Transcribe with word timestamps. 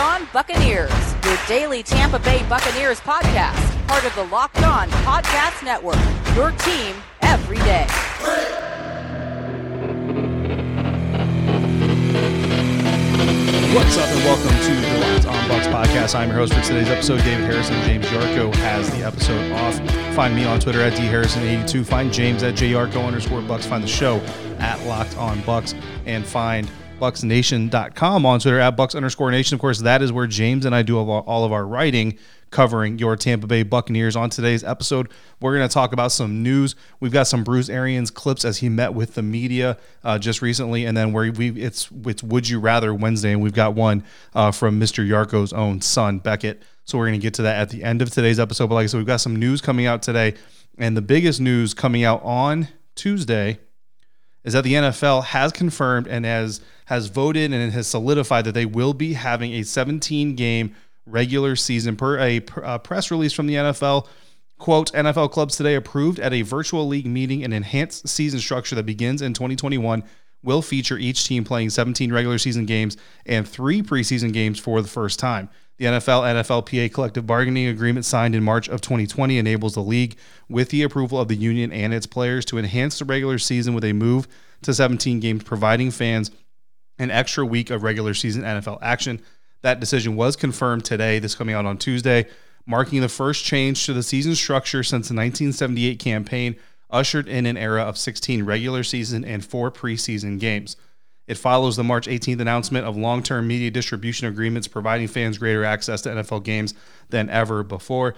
On 0.00 0.26
Buccaneers, 0.32 1.14
your 1.26 1.36
daily 1.46 1.82
Tampa 1.82 2.18
Bay 2.20 2.42
Buccaneers 2.48 3.00
podcast, 3.00 3.86
part 3.86 4.02
of 4.02 4.14
the 4.14 4.24
Locked 4.24 4.62
On 4.62 4.88
Podcast 4.88 5.62
Network. 5.62 5.98
Your 6.34 6.52
team 6.52 6.96
every 7.20 7.58
day. 7.58 7.86
What's 13.74 13.98
up, 13.98 14.08
and 14.08 14.24
welcome 14.24 14.48
to 14.48 14.74
the 14.74 14.98
Locked 15.00 15.26
On 15.26 15.50
Bucs 15.50 15.70
podcast. 15.70 16.14
I'm 16.14 16.30
your 16.30 16.38
host 16.38 16.54
for 16.54 16.62
today's 16.62 16.88
episode, 16.88 17.18
David 17.18 17.44
Harrison. 17.44 17.74
James 17.82 18.06
Yarcho 18.06 18.54
has 18.54 18.90
the 18.92 19.04
episode 19.04 19.52
off. 19.52 19.76
Find 20.14 20.34
me 20.34 20.46
on 20.46 20.60
Twitter 20.60 20.80
at 20.80 20.94
dharrison82. 20.94 21.84
Find 21.84 22.10
James 22.10 22.42
at 22.42 22.54
jyarcho 22.54 23.06
underscore 23.06 23.42
Bucs. 23.42 23.64
Find 23.64 23.84
the 23.84 23.88
show 23.88 24.16
at 24.60 24.82
Locked 24.86 25.18
On 25.18 25.36
Bucs, 25.42 25.78
and 26.06 26.24
find 26.24 26.70
bucsnation.com 27.00 28.26
on 28.26 28.40
Twitter 28.40 28.60
at 28.60 28.76
bucs 28.76 28.94
underscore 28.94 29.30
nation. 29.30 29.54
Of 29.54 29.60
course, 29.60 29.80
that 29.80 30.02
is 30.02 30.12
where 30.12 30.26
James 30.26 30.66
and 30.66 30.74
I 30.74 30.82
do 30.82 30.98
all 30.98 31.44
of 31.44 31.52
our 31.52 31.66
writing 31.66 32.18
covering 32.50 32.98
your 32.98 33.16
Tampa 33.16 33.46
Bay 33.46 33.62
Buccaneers. 33.62 34.16
On 34.16 34.28
today's 34.28 34.62
episode, 34.62 35.10
we're 35.40 35.56
going 35.56 35.68
to 35.68 35.72
talk 35.72 35.92
about 35.92 36.12
some 36.12 36.42
news. 36.42 36.74
We've 37.00 37.12
got 37.12 37.26
some 37.26 37.44
Bruce 37.44 37.68
Arians 37.68 38.10
clips 38.10 38.44
as 38.44 38.58
he 38.58 38.68
met 38.68 38.94
with 38.94 39.14
the 39.14 39.22
media 39.22 39.78
uh, 40.04 40.18
just 40.18 40.42
recently, 40.42 40.84
and 40.84 40.96
then 40.96 41.12
where 41.12 41.32
we 41.32 41.50
it's 41.60 41.88
it's 42.04 42.22
Would 42.22 42.48
You 42.48 42.60
Rather 42.60 42.92
Wednesday, 42.92 43.32
and 43.32 43.42
we've 43.42 43.54
got 43.54 43.74
one 43.74 44.04
uh, 44.34 44.52
from 44.52 44.78
Mr. 44.78 45.06
Yarcho's 45.06 45.52
own 45.52 45.80
son 45.80 46.18
Beckett. 46.18 46.62
So 46.84 46.98
we're 46.98 47.06
going 47.06 47.20
to 47.20 47.22
get 47.22 47.34
to 47.34 47.42
that 47.42 47.58
at 47.58 47.70
the 47.70 47.84
end 47.84 48.02
of 48.02 48.10
today's 48.10 48.40
episode. 48.40 48.68
But 48.68 48.74
like 48.74 48.84
I 48.84 48.86
said, 48.86 48.98
we've 48.98 49.06
got 49.06 49.20
some 49.20 49.36
news 49.36 49.60
coming 49.60 49.86
out 49.86 50.02
today, 50.02 50.34
and 50.76 50.96
the 50.96 51.02
biggest 51.02 51.40
news 51.40 51.72
coming 51.72 52.04
out 52.04 52.22
on 52.22 52.68
Tuesday 52.94 53.58
is 54.44 54.52
that 54.52 54.64
the 54.64 54.74
NFL 54.74 55.24
has 55.24 55.52
confirmed 55.52 56.06
and 56.06 56.24
has 56.24 56.60
has 56.86 57.06
voted 57.06 57.52
and 57.52 57.72
has 57.72 57.86
solidified 57.86 58.44
that 58.44 58.52
they 58.52 58.66
will 58.66 58.94
be 58.94 59.12
having 59.12 59.52
a 59.52 59.62
17 59.62 60.34
game 60.34 60.74
regular 61.06 61.54
season 61.56 61.96
per 61.96 62.18
a, 62.18 62.38
a 62.38 62.60
uh, 62.62 62.78
press 62.78 63.10
release 63.10 63.32
from 63.32 63.46
the 63.46 63.54
NFL. 63.54 64.06
Quote, 64.58 64.92
NFL 64.92 65.30
clubs 65.30 65.56
today 65.56 65.74
approved 65.74 66.18
at 66.20 66.32
a 66.32 66.42
virtual 66.42 66.86
league 66.86 67.06
meeting 67.06 67.44
an 67.44 67.52
enhanced 67.52 68.08
season 68.08 68.40
structure 68.40 68.74
that 68.74 68.84
begins 68.84 69.22
in 69.22 69.32
2021 69.32 70.04
will 70.42 70.62
feature 70.62 70.98
each 70.98 71.24
team 71.26 71.44
playing 71.44 71.70
17 71.70 72.12
regular 72.12 72.38
season 72.38 72.66
games 72.66 72.96
and 73.26 73.48
three 73.48 73.82
preseason 73.82 74.32
games 74.32 74.58
for 74.58 74.82
the 74.82 74.88
first 74.88 75.18
time. 75.18 75.48
The 75.80 75.86
NFL 75.86 76.44
NFLPA 76.44 76.92
collective 76.92 77.26
bargaining 77.26 77.66
agreement 77.66 78.04
signed 78.04 78.34
in 78.34 78.44
March 78.44 78.68
of 78.68 78.82
2020 78.82 79.38
enables 79.38 79.72
the 79.72 79.80
league, 79.80 80.14
with 80.46 80.68
the 80.68 80.82
approval 80.82 81.18
of 81.18 81.28
the 81.28 81.36
union 81.36 81.72
and 81.72 81.94
its 81.94 82.04
players, 82.04 82.44
to 82.46 82.58
enhance 82.58 82.98
the 82.98 83.06
regular 83.06 83.38
season 83.38 83.72
with 83.72 83.84
a 83.84 83.94
move 83.94 84.28
to 84.60 84.74
17 84.74 85.20
games, 85.20 85.42
providing 85.42 85.90
fans 85.90 86.32
an 86.98 87.10
extra 87.10 87.46
week 87.46 87.70
of 87.70 87.82
regular 87.82 88.12
season 88.12 88.42
NFL 88.42 88.78
action. 88.82 89.22
That 89.62 89.80
decision 89.80 90.16
was 90.16 90.36
confirmed 90.36 90.84
today, 90.84 91.18
this 91.18 91.34
coming 91.34 91.54
out 91.54 91.64
on 91.64 91.78
Tuesday, 91.78 92.26
marking 92.66 93.00
the 93.00 93.08
first 93.08 93.46
change 93.46 93.86
to 93.86 93.94
the 93.94 94.02
season 94.02 94.34
structure 94.34 94.82
since 94.82 95.08
the 95.08 95.14
1978 95.14 95.98
campaign, 95.98 96.56
ushered 96.90 97.26
in 97.26 97.46
an 97.46 97.56
era 97.56 97.84
of 97.84 97.96
16 97.96 98.44
regular 98.44 98.82
season 98.82 99.24
and 99.24 99.46
four 99.46 99.70
preseason 99.70 100.38
games. 100.38 100.76
It 101.30 101.38
follows 101.38 101.76
the 101.76 101.84
March 101.84 102.08
18th 102.08 102.40
announcement 102.40 102.88
of 102.88 102.96
long 102.96 103.22
term 103.22 103.46
media 103.46 103.70
distribution 103.70 104.26
agreements 104.26 104.66
providing 104.66 105.06
fans 105.06 105.38
greater 105.38 105.64
access 105.64 106.02
to 106.02 106.08
NFL 106.08 106.42
games 106.42 106.74
than 107.10 107.30
ever 107.30 107.62
before. 107.62 108.16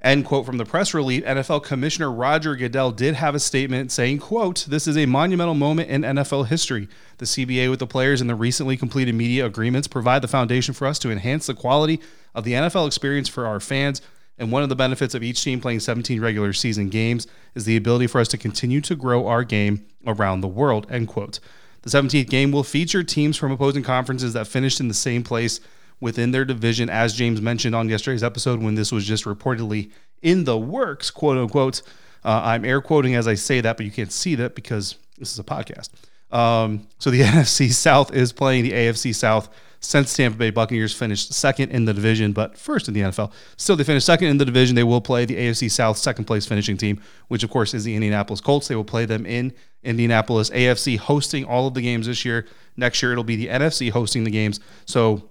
End 0.00 0.24
quote 0.24 0.46
from 0.46 0.56
the 0.56 0.64
press 0.64 0.94
release. 0.94 1.22
NFL 1.24 1.62
Commissioner 1.62 2.10
Roger 2.10 2.56
Goodell 2.56 2.90
did 2.90 3.16
have 3.16 3.34
a 3.34 3.38
statement 3.38 3.92
saying, 3.92 4.20
quote, 4.20 4.64
this 4.66 4.86
is 4.86 4.96
a 4.96 5.04
monumental 5.04 5.54
moment 5.54 5.90
in 5.90 6.00
NFL 6.00 6.46
history. 6.46 6.88
The 7.18 7.26
CBA 7.26 7.68
with 7.68 7.80
the 7.80 7.86
players 7.86 8.22
and 8.22 8.30
the 8.30 8.34
recently 8.34 8.78
completed 8.78 9.14
media 9.14 9.44
agreements 9.44 9.86
provide 9.86 10.22
the 10.22 10.26
foundation 10.26 10.72
for 10.72 10.86
us 10.86 10.98
to 11.00 11.10
enhance 11.10 11.48
the 11.48 11.54
quality 11.54 12.00
of 12.34 12.44
the 12.44 12.54
NFL 12.54 12.86
experience 12.86 13.28
for 13.28 13.46
our 13.46 13.60
fans. 13.60 14.00
And 14.38 14.50
one 14.50 14.62
of 14.62 14.70
the 14.70 14.74
benefits 14.74 15.14
of 15.14 15.22
each 15.22 15.44
team 15.44 15.60
playing 15.60 15.80
17 15.80 16.18
regular 16.18 16.54
season 16.54 16.88
games 16.88 17.26
is 17.54 17.66
the 17.66 17.76
ability 17.76 18.06
for 18.06 18.22
us 18.22 18.28
to 18.28 18.38
continue 18.38 18.80
to 18.80 18.96
grow 18.96 19.26
our 19.26 19.44
game 19.44 19.84
around 20.06 20.40
the 20.40 20.48
world, 20.48 20.86
end 20.90 21.08
quote. 21.08 21.38
The 21.82 21.90
17th 21.90 22.28
game 22.28 22.52
will 22.52 22.64
feature 22.64 23.02
teams 23.02 23.36
from 23.36 23.52
opposing 23.52 23.82
conferences 23.82 24.32
that 24.32 24.46
finished 24.46 24.80
in 24.80 24.88
the 24.88 24.94
same 24.94 25.22
place 25.22 25.60
within 26.00 26.30
their 26.30 26.44
division, 26.44 26.90
as 26.90 27.14
James 27.14 27.40
mentioned 27.40 27.74
on 27.74 27.88
yesterday's 27.88 28.24
episode 28.24 28.60
when 28.60 28.74
this 28.74 28.90
was 28.90 29.04
just 29.04 29.24
reportedly 29.24 29.90
in 30.20 30.44
the 30.44 30.58
works, 30.58 31.10
quote 31.10 31.38
unquote. 31.38 31.82
Uh, 32.24 32.40
I'm 32.44 32.64
air 32.64 32.80
quoting 32.80 33.14
as 33.14 33.26
I 33.26 33.34
say 33.34 33.60
that, 33.60 33.76
but 33.76 33.84
you 33.86 33.92
can't 33.92 34.12
see 34.12 34.34
that 34.36 34.54
because 34.54 34.96
this 35.18 35.32
is 35.32 35.38
a 35.38 35.44
podcast. 35.44 35.90
Um, 36.30 36.86
so 36.98 37.10
the 37.10 37.20
NFC 37.22 37.72
South 37.72 38.12
is 38.12 38.32
playing 38.32 38.64
the 38.64 38.72
AFC 38.72 39.14
South 39.14 39.48
since 39.82 40.14
Tampa 40.16 40.38
Bay 40.38 40.50
Buccaneers 40.50 40.94
finished 40.94 41.34
second 41.34 41.70
in 41.70 41.84
the 41.84 41.92
division, 41.92 42.32
but 42.32 42.56
first 42.56 42.88
in 42.88 42.94
the 42.94 43.00
NFL. 43.00 43.32
Still, 43.56 43.76
they 43.76 43.84
finished 43.84 44.06
second 44.06 44.28
in 44.28 44.38
the 44.38 44.44
division. 44.44 44.76
They 44.76 44.84
will 44.84 45.00
play 45.00 45.24
the 45.24 45.36
AFC 45.36 45.70
South 45.70 45.98
second 45.98 46.24
place 46.24 46.46
finishing 46.46 46.76
team, 46.76 47.00
which 47.28 47.42
of 47.42 47.50
course 47.50 47.74
is 47.74 47.84
the 47.84 47.94
Indianapolis 47.94 48.40
Colts. 48.40 48.68
They 48.68 48.76
will 48.76 48.84
play 48.84 49.04
them 49.04 49.26
in 49.26 49.52
Indianapolis. 49.82 50.50
AFC 50.50 50.96
hosting 50.98 51.44
all 51.44 51.66
of 51.66 51.74
the 51.74 51.82
games 51.82 52.06
this 52.06 52.24
year. 52.24 52.46
Next 52.76 53.02
year, 53.02 53.12
it'll 53.12 53.24
be 53.24 53.36
the 53.36 53.48
NFC 53.48 53.90
hosting 53.90 54.24
the 54.24 54.30
games. 54.30 54.60
So 54.86 55.28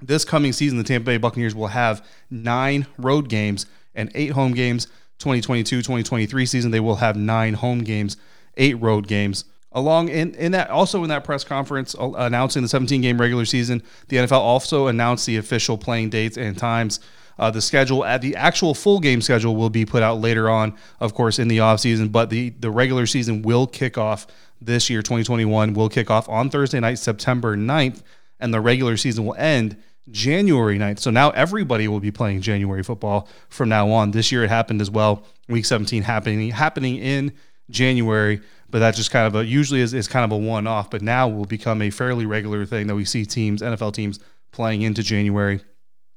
this 0.00 0.24
coming 0.24 0.52
season, 0.52 0.78
the 0.78 0.84
Tampa 0.84 1.06
Bay 1.06 1.16
Buccaneers 1.16 1.54
will 1.54 1.68
have 1.68 2.04
nine 2.28 2.86
road 2.98 3.28
games 3.28 3.66
and 3.94 4.10
eight 4.14 4.32
home 4.32 4.52
games. 4.52 4.86
2022 5.18 5.76
2023 5.76 6.46
season, 6.46 6.72
they 6.72 6.80
will 6.80 6.96
have 6.96 7.14
nine 7.16 7.54
home 7.54 7.84
games, 7.84 8.16
eight 8.56 8.74
road 8.80 9.06
games. 9.06 9.44
Along 9.74 10.08
in, 10.08 10.34
in 10.34 10.52
that, 10.52 10.70
also 10.70 11.02
in 11.02 11.08
that 11.08 11.24
press 11.24 11.44
conference 11.44 11.94
uh, 11.94 12.10
announcing 12.16 12.62
the 12.62 12.68
17 12.68 13.00
game 13.00 13.20
regular 13.20 13.44
season, 13.44 13.82
the 14.08 14.18
NFL 14.18 14.40
also 14.40 14.86
announced 14.86 15.26
the 15.26 15.36
official 15.36 15.78
playing 15.78 16.10
dates 16.10 16.36
and 16.36 16.56
times. 16.56 17.00
Uh, 17.38 17.50
the 17.50 17.62
schedule 17.62 18.04
at 18.04 18.20
the 18.20 18.36
actual 18.36 18.74
full 18.74 19.00
game 19.00 19.22
schedule 19.22 19.56
will 19.56 19.70
be 19.70 19.86
put 19.86 20.02
out 20.02 20.20
later 20.20 20.50
on, 20.50 20.76
of 21.00 21.14
course, 21.14 21.38
in 21.38 21.48
the 21.48 21.58
offseason, 21.58 22.12
but 22.12 22.28
the, 22.28 22.50
the 22.50 22.70
regular 22.70 23.06
season 23.06 23.42
will 23.42 23.66
kick 23.66 23.96
off 23.96 24.26
this 24.60 24.90
year, 24.90 25.00
2021, 25.00 25.74
will 25.74 25.88
kick 25.88 26.10
off 26.10 26.28
on 26.28 26.50
Thursday 26.50 26.78
night, 26.78 26.98
September 26.98 27.56
9th, 27.56 28.02
and 28.38 28.52
the 28.52 28.60
regular 28.60 28.96
season 28.96 29.24
will 29.24 29.34
end 29.34 29.76
January 30.10 30.78
9th. 30.78 30.98
So 30.98 31.10
now 31.10 31.30
everybody 31.30 31.88
will 31.88 32.00
be 32.00 32.10
playing 32.10 32.42
January 32.42 32.82
football 32.82 33.28
from 33.48 33.68
now 33.68 33.90
on. 33.90 34.10
This 34.10 34.32
year 34.32 34.44
it 34.44 34.48
happened 34.48 34.80
as 34.80 34.90
well. 34.90 35.24
Week 35.48 35.64
17 35.64 36.02
happening 36.02 36.50
happening 36.50 36.96
in 36.96 37.32
January, 37.70 38.40
but 38.72 38.78
that's 38.78 38.96
just 38.96 39.10
kind 39.10 39.26
of 39.26 39.36
a 39.36 39.44
usually 39.44 39.80
is, 39.80 39.92
is 39.92 40.08
kind 40.08 40.24
of 40.24 40.32
a 40.32 40.36
one 40.36 40.66
off, 40.66 40.90
but 40.90 41.02
now 41.02 41.28
will 41.28 41.44
become 41.44 41.82
a 41.82 41.90
fairly 41.90 42.24
regular 42.24 42.64
thing 42.64 42.86
that 42.86 42.94
we 42.94 43.04
see 43.04 43.26
teams, 43.26 43.60
NFL 43.60 43.92
teams 43.92 44.18
playing 44.50 44.80
into 44.80 45.02
January 45.02 45.60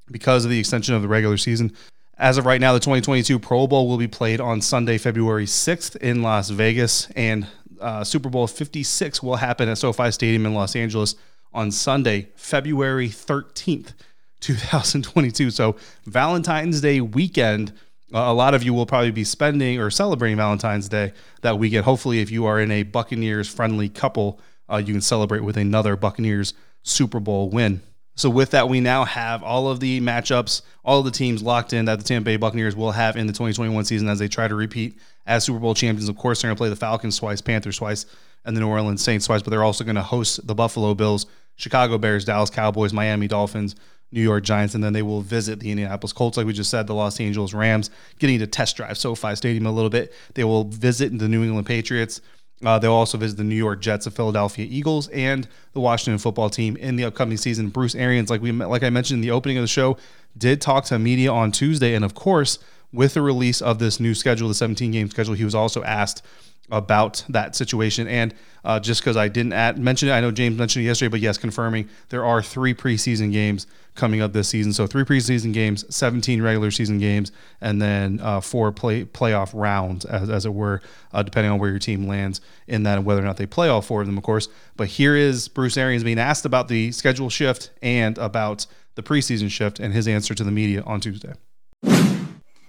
because 0.10 0.46
of 0.46 0.52
the 0.52 0.58
extension 0.58 0.96
of 0.96 1.02
the 1.02 1.08
regular 1.08 1.38
season. 1.38 1.76
As 2.18 2.38
of 2.38 2.46
right 2.46 2.62
now, 2.62 2.72
the 2.72 2.80
2022 2.80 3.40
Pro 3.40 3.68
Bowl 3.68 3.90
will 3.90 3.98
be 3.98 4.08
played 4.08 4.40
on 4.40 4.62
Sunday, 4.62 4.98
February 4.98 5.46
6th 5.46 5.98
in 5.98 6.22
Las 6.22 6.50
Vegas, 6.50 7.12
and 7.12 7.46
uh, 7.82 8.06
Super 8.06 8.30
Bowl 8.30 8.48
56 8.48 9.22
will 9.22 9.36
happen 9.36 9.68
at 9.68 9.78
SoFi 9.78 10.12
Stadium 10.12 10.46
in 10.46 10.54
Los 10.54 10.78
Angeles 10.78 11.16
on 11.54 11.72
Sunday, 11.72 12.30
February 12.36 13.10
13th, 13.10 13.94
2022. 14.40 15.52
So, 15.52 15.76
Valentine's 16.06 16.80
Day 16.80 17.02
weekend, 17.02 17.74
a 18.14 18.34
lot 18.34 18.54
of 18.54 18.64
you 18.64 18.74
will 18.74 18.86
probably 18.86 19.12
be 19.12 19.24
spending 19.24 19.80
or 19.80 19.90
celebrating 19.90 20.38
Valentine's 20.38 20.90
Day 20.90 21.14
that 21.42 21.58
weekend. 21.58 21.86
Hopefully, 21.86 22.20
if 22.20 22.32
you 22.32 22.46
are 22.46 22.60
in 22.60 22.72
a 22.72 22.84
Buccaneers 22.84 23.48
friendly 23.48 23.90
couple, 23.90 24.40
uh, 24.70 24.78
you 24.78 24.94
can 24.94 25.02
celebrate 25.02 25.42
with 25.42 25.58
another 25.58 25.96
Buccaneers 25.96 26.54
Super 26.84 27.20
Bowl 27.20 27.50
win. 27.50 27.82
So, 28.18 28.30
with 28.30 28.52
that, 28.52 28.70
we 28.70 28.80
now 28.80 29.04
have 29.04 29.44
all 29.44 29.70
of 29.70 29.80
the 29.80 30.00
matchups, 30.00 30.62
all 30.86 31.00
of 31.00 31.06
the 31.06 31.12
teams 31.12 31.44
locked 31.44 31.74
in 31.74 31.86
that 31.86 31.98
the 31.98 32.06
Tampa 32.06 32.26
Bay 32.26 32.38
Buccaneers 32.38 32.76
will 32.76 32.92
have 32.92 33.18
in 33.18 33.28
the 33.28 33.34
2021 33.34 33.84
season 33.86 34.08
as 34.08 34.20
they 34.20 34.30
try 34.30 34.48
to 34.48 34.56
repeat 34.56 34.98
as 35.26 35.44
Super 35.44 35.60
Bowl 35.60 35.74
champions. 35.74 36.08
Of 36.08 36.16
course, 36.16 36.42
they're 36.42 36.50
going 36.50 36.56
to 36.56 36.60
play 36.60 36.70
the 36.70 36.76
Falcons 36.78 37.18
twice, 37.18 37.42
Panthers 37.42 37.78
twice, 37.78 38.06
and 38.46 38.56
the 38.56 38.62
New 38.62 38.70
Orleans 38.70 39.04
Saints 39.04 39.26
twice, 39.26 39.42
but 39.42 39.50
they're 39.50 39.64
also 39.64 39.84
going 39.84 39.96
to 39.96 40.04
host 40.04 40.46
the 40.48 40.56
Buffalo 40.56 40.94
Bills 40.94 41.26
Chicago 41.58 41.98
Bears, 41.98 42.26
Dallas 42.26 42.50
Cowboys, 42.50 42.94
Miami 42.94 43.28
Dolphins, 43.28 43.76
New 44.12 44.22
York 44.22 44.44
Giants, 44.44 44.76
and 44.76 44.84
then 44.84 44.94
they 44.94 45.02
will 45.02 45.22
visit 45.22 45.60
the 45.60 45.72
Indianapolis 45.72 46.14
Colts, 46.14 46.38
like 46.38 46.46
we 46.46 46.54
just 46.54 46.70
said, 46.70 46.88
the 46.88 46.94
Los 46.94 47.20
Angeles 47.20 47.54
Rams, 47.54 47.90
getting 48.20 48.40
to 48.40 48.48
test 48.48 48.78
drive 48.78 48.98
SoFi 48.98 49.36
Stadium 49.36 49.66
a 49.66 49.72
little 49.72 49.90
bit. 49.90 50.14
They 50.36 50.44
will 50.44 50.66
visit 50.66 51.18
the 51.18 51.28
New 51.28 51.44
England 51.44 51.68
Patriots. 51.68 52.22
Uh, 52.64 52.80
they'll 52.80 52.94
also 52.94 53.18
visit 53.18 53.36
the 53.36 53.44
New 53.44 53.56
York 53.56 53.82
Jets, 53.82 54.06
the 54.06 54.12
Philadelphia 54.12 54.66
Eagles, 54.70 55.10
and 55.10 55.48
the 55.74 55.82
Washington 55.82 56.18
football 56.18 56.50
team 56.50 56.78
in 56.78 56.96
the 56.96 57.04
upcoming 57.04 57.38
season. 57.38 57.68
Bruce 57.68 57.96
Arians, 57.96 58.30
like 58.30 58.42
we 58.42 58.52
like 58.54 58.84
I 58.84 58.90
mentioned 58.90 59.18
in 59.18 59.22
the 59.22 59.32
opening 59.32 59.58
of 59.58 59.64
the 59.64 59.68
show, 59.68 59.98
did 60.38 60.62
talk 60.62 60.86
to 60.86 60.98
media 60.98 61.32
on 61.32 61.52
Tuesday, 61.52 61.96
and 61.96 62.06
of 62.06 62.16
course, 62.16 62.60
with 62.92 63.14
the 63.14 63.22
release 63.22 63.62
of 63.62 63.80
this 63.80 64.00
new 64.00 64.14
schedule, 64.14 64.48
the 64.48 64.54
17 64.54 64.92
game 64.92 65.10
schedule, 65.10 65.34
he 65.34 65.44
was 65.44 65.56
also 65.56 65.84
asked 65.84 66.24
about 66.72 67.24
that 67.30 67.56
situation. 67.56 68.08
And 68.08 68.34
uh, 68.64 68.80
just 68.80 69.02
because 69.02 69.18
I 69.18 69.28
didn't 69.28 69.54
add, 69.54 69.78
mention 69.78 70.10
it, 70.10 70.14
I 70.14 70.22
know 70.22 70.32
James 70.32 70.58
mentioned 70.58 70.84
it 70.84 70.88
yesterday, 70.88 71.10
but 71.10 71.20
yes, 71.20 71.38
confirming 71.38 71.90
there 72.10 72.26
are 72.26 72.42
three 72.42 72.74
preseason 72.74 73.32
games 73.32 73.68
coming 73.94 74.22
up 74.22 74.34
this 74.34 74.50
season. 74.50 74.74
So 74.74 74.88
three 74.88 75.04
preseason 75.04 75.54
games, 75.54 75.86
17 75.96 76.42
regular 76.42 76.72
season 76.72 76.98
games, 76.98 77.32
and 77.62 77.82
then 77.82 78.20
uh, 78.22 78.42
four 78.42 78.72
play 78.72 79.06
playoff 79.06 79.52
rounds, 79.54 80.06
as, 80.06 80.30
as 80.30 80.46
it 80.46 80.54
were, 80.54 80.82
uh, 81.14 81.24
depending 81.24 81.52
on 81.52 81.60
where 81.60 81.70
your 81.70 81.80
team 81.80 82.08
lands 82.08 82.42
in 82.68 82.84
that 82.84 82.98
and 82.98 83.06
whether 83.06 83.22
or 83.22 83.26
not 83.26 83.38
they 83.38 83.46
play 83.46 83.70
all 83.70 83.82
four 83.82 84.02
of 84.02 84.08
them, 84.08 84.18
of 84.18 84.24
course. 84.24 84.48
But 84.76 84.88
here 84.88 85.16
is 85.16 85.48
Bruce 85.48 85.78
Arians 85.78 86.04
being 86.04 86.20
asked 86.20 86.46
about 86.46 86.68
the 86.68 86.92
schedule 86.92 87.30
shift 87.30 87.72
and 87.82 88.18
about 88.18 88.66
the 88.96 89.04
preseason 89.04 89.52
shift 89.52 89.80
and 89.80 89.94
his 89.94 90.08
answer 90.08 90.34
to 90.34 90.44
the 90.44 90.52
media 90.52 90.82
on 90.84 91.00
Tuesday. 91.00 91.34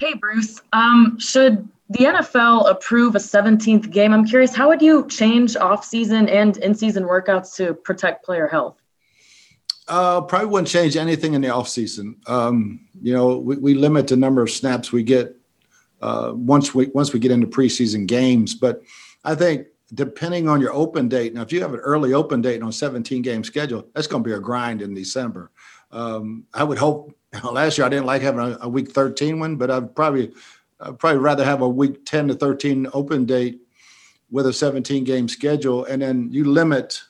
Hey, 0.07 0.15
Bruce. 0.15 0.61
Um, 0.73 1.19
should 1.19 1.69
the 1.91 2.05
NFL 2.05 2.71
approve 2.71 3.17
a 3.17 3.19
17th 3.19 3.91
game? 3.91 4.13
I'm 4.13 4.25
curious, 4.25 4.55
how 4.55 4.69
would 4.69 4.81
you 4.81 5.09
change 5.09 5.57
off-season 5.57 6.29
and 6.29 6.57
in-season 6.59 7.03
workouts 7.03 7.57
to 7.57 7.75
protect 7.75 8.25
player 8.25 8.47
health? 8.47 8.81
Uh, 9.89 10.21
probably 10.21 10.47
wouldn't 10.47 10.69
change 10.69 10.97
anything 10.97 11.35
in 11.35 11.41
the 11.41 11.49
offseason. 11.49 12.15
Um, 12.31 12.87
you 13.03 13.13
know, 13.13 13.39
we, 13.39 13.57
we, 13.57 13.75
limit 13.75 14.07
the 14.07 14.15
number 14.15 14.43
of 14.43 14.51
snaps 14.51 14.93
we 14.93 15.03
get 15.03 15.35
uh, 16.01 16.31
once 16.35 16.73
we 16.73 16.87
once 16.87 17.13
we 17.13 17.19
get 17.19 17.33
into 17.33 17.49
preseason 17.49 18.07
games. 18.07 18.55
But 18.55 18.83
I 19.25 19.35
think 19.35 19.67
depending 19.93 20.49
on 20.49 20.61
your 20.61 20.73
open 20.73 21.09
date, 21.09 21.35
now 21.35 21.43
if 21.43 21.53
you 21.53 21.61
have 21.63 21.75
an 21.75 21.81
early 21.81 22.13
open 22.13 22.41
date 22.41 22.63
on 22.63 22.71
17 22.71 23.23
game 23.23 23.43
schedule, 23.43 23.89
that's 23.93 24.07
going 24.07 24.23
to 24.23 24.29
be 24.29 24.35
a 24.35 24.41
grind 24.41 24.83
in 24.83 24.95
December. 24.95 25.51
Um, 25.91 26.45
I 26.55 26.63
would 26.63 26.79
hope. 26.79 27.13
Last 27.53 27.79
year 27.79 27.87
I 27.87 27.91
didn't 27.91 28.07
like 28.07 28.23
having 28.23 28.41
a, 28.41 28.59
a 28.63 28.69
week 28.69 28.93
13 28.93 29.39
one, 29.39 29.57
but 29.57 29.71
I'd 29.71 29.95
probably 29.95 30.33
I'd 30.81 30.99
probably 30.99 31.21
rather 31.21 31.45
have 31.45 31.63
a 31.63 31.69
week 31.69 32.05
10 32.05 32.29
to 32.29 32.35
13 32.35 32.89
open 32.93 33.25
date 33.25 33.61
with 34.31 34.47
a 34.47 34.53
17 34.53 35.05
game 35.05 35.29
schedule, 35.29 35.85
and 35.85 36.03
then 36.03 36.29
you 36.31 36.45
limit 36.45 37.01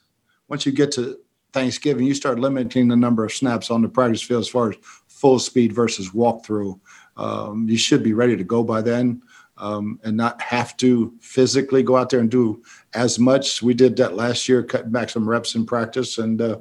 once 0.49 0.65
you 0.65 0.73
get 0.73 0.93
to 0.93 1.19
Thanksgiving, 1.53 2.07
you 2.07 2.15
start 2.15 2.39
limiting 2.39 2.89
the 2.89 2.97
number 2.97 3.25
of 3.25 3.33
snaps 3.33 3.71
on 3.71 3.83
the 3.83 3.89
practice 3.89 4.23
field 4.23 4.43
as 4.43 4.49
far 4.49 4.71
as 4.71 4.77
full 5.09 5.39
speed 5.39 5.73
versus 5.73 6.11
walkthrough. 6.11 6.79
Um, 7.17 7.67
you 7.69 7.79
should 7.79 8.03
be 8.03 8.13
ready 8.13 8.37
to 8.37 8.45
go 8.45 8.63
by 8.63 8.83
then 8.83 9.23
um, 9.57 9.99
and 10.05 10.17
not 10.17 10.41
have 10.43 10.77
to 10.79 11.15
physically 11.21 11.83
go 11.83 11.97
out 11.97 12.11
there 12.11 12.21
and 12.21 12.31
do 12.31 12.63
as 12.95 13.19
much. 13.19 13.63
We 13.63 13.75
did 13.75 13.97
that 13.97 14.15
last 14.15 14.49
year, 14.49 14.63
cutting 14.63 14.91
back 14.91 15.09
some 15.09 15.29
reps 15.29 15.55
in 15.55 15.65
practice, 15.65 16.19
and 16.19 16.41
uh, 16.41 16.59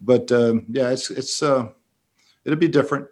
but 0.00 0.32
um, 0.32 0.64
yeah, 0.70 0.90
it's 0.90 1.10
it's 1.10 1.42
uh, 1.42 1.68
it'll 2.44 2.58
be 2.58 2.68
different. 2.68 3.08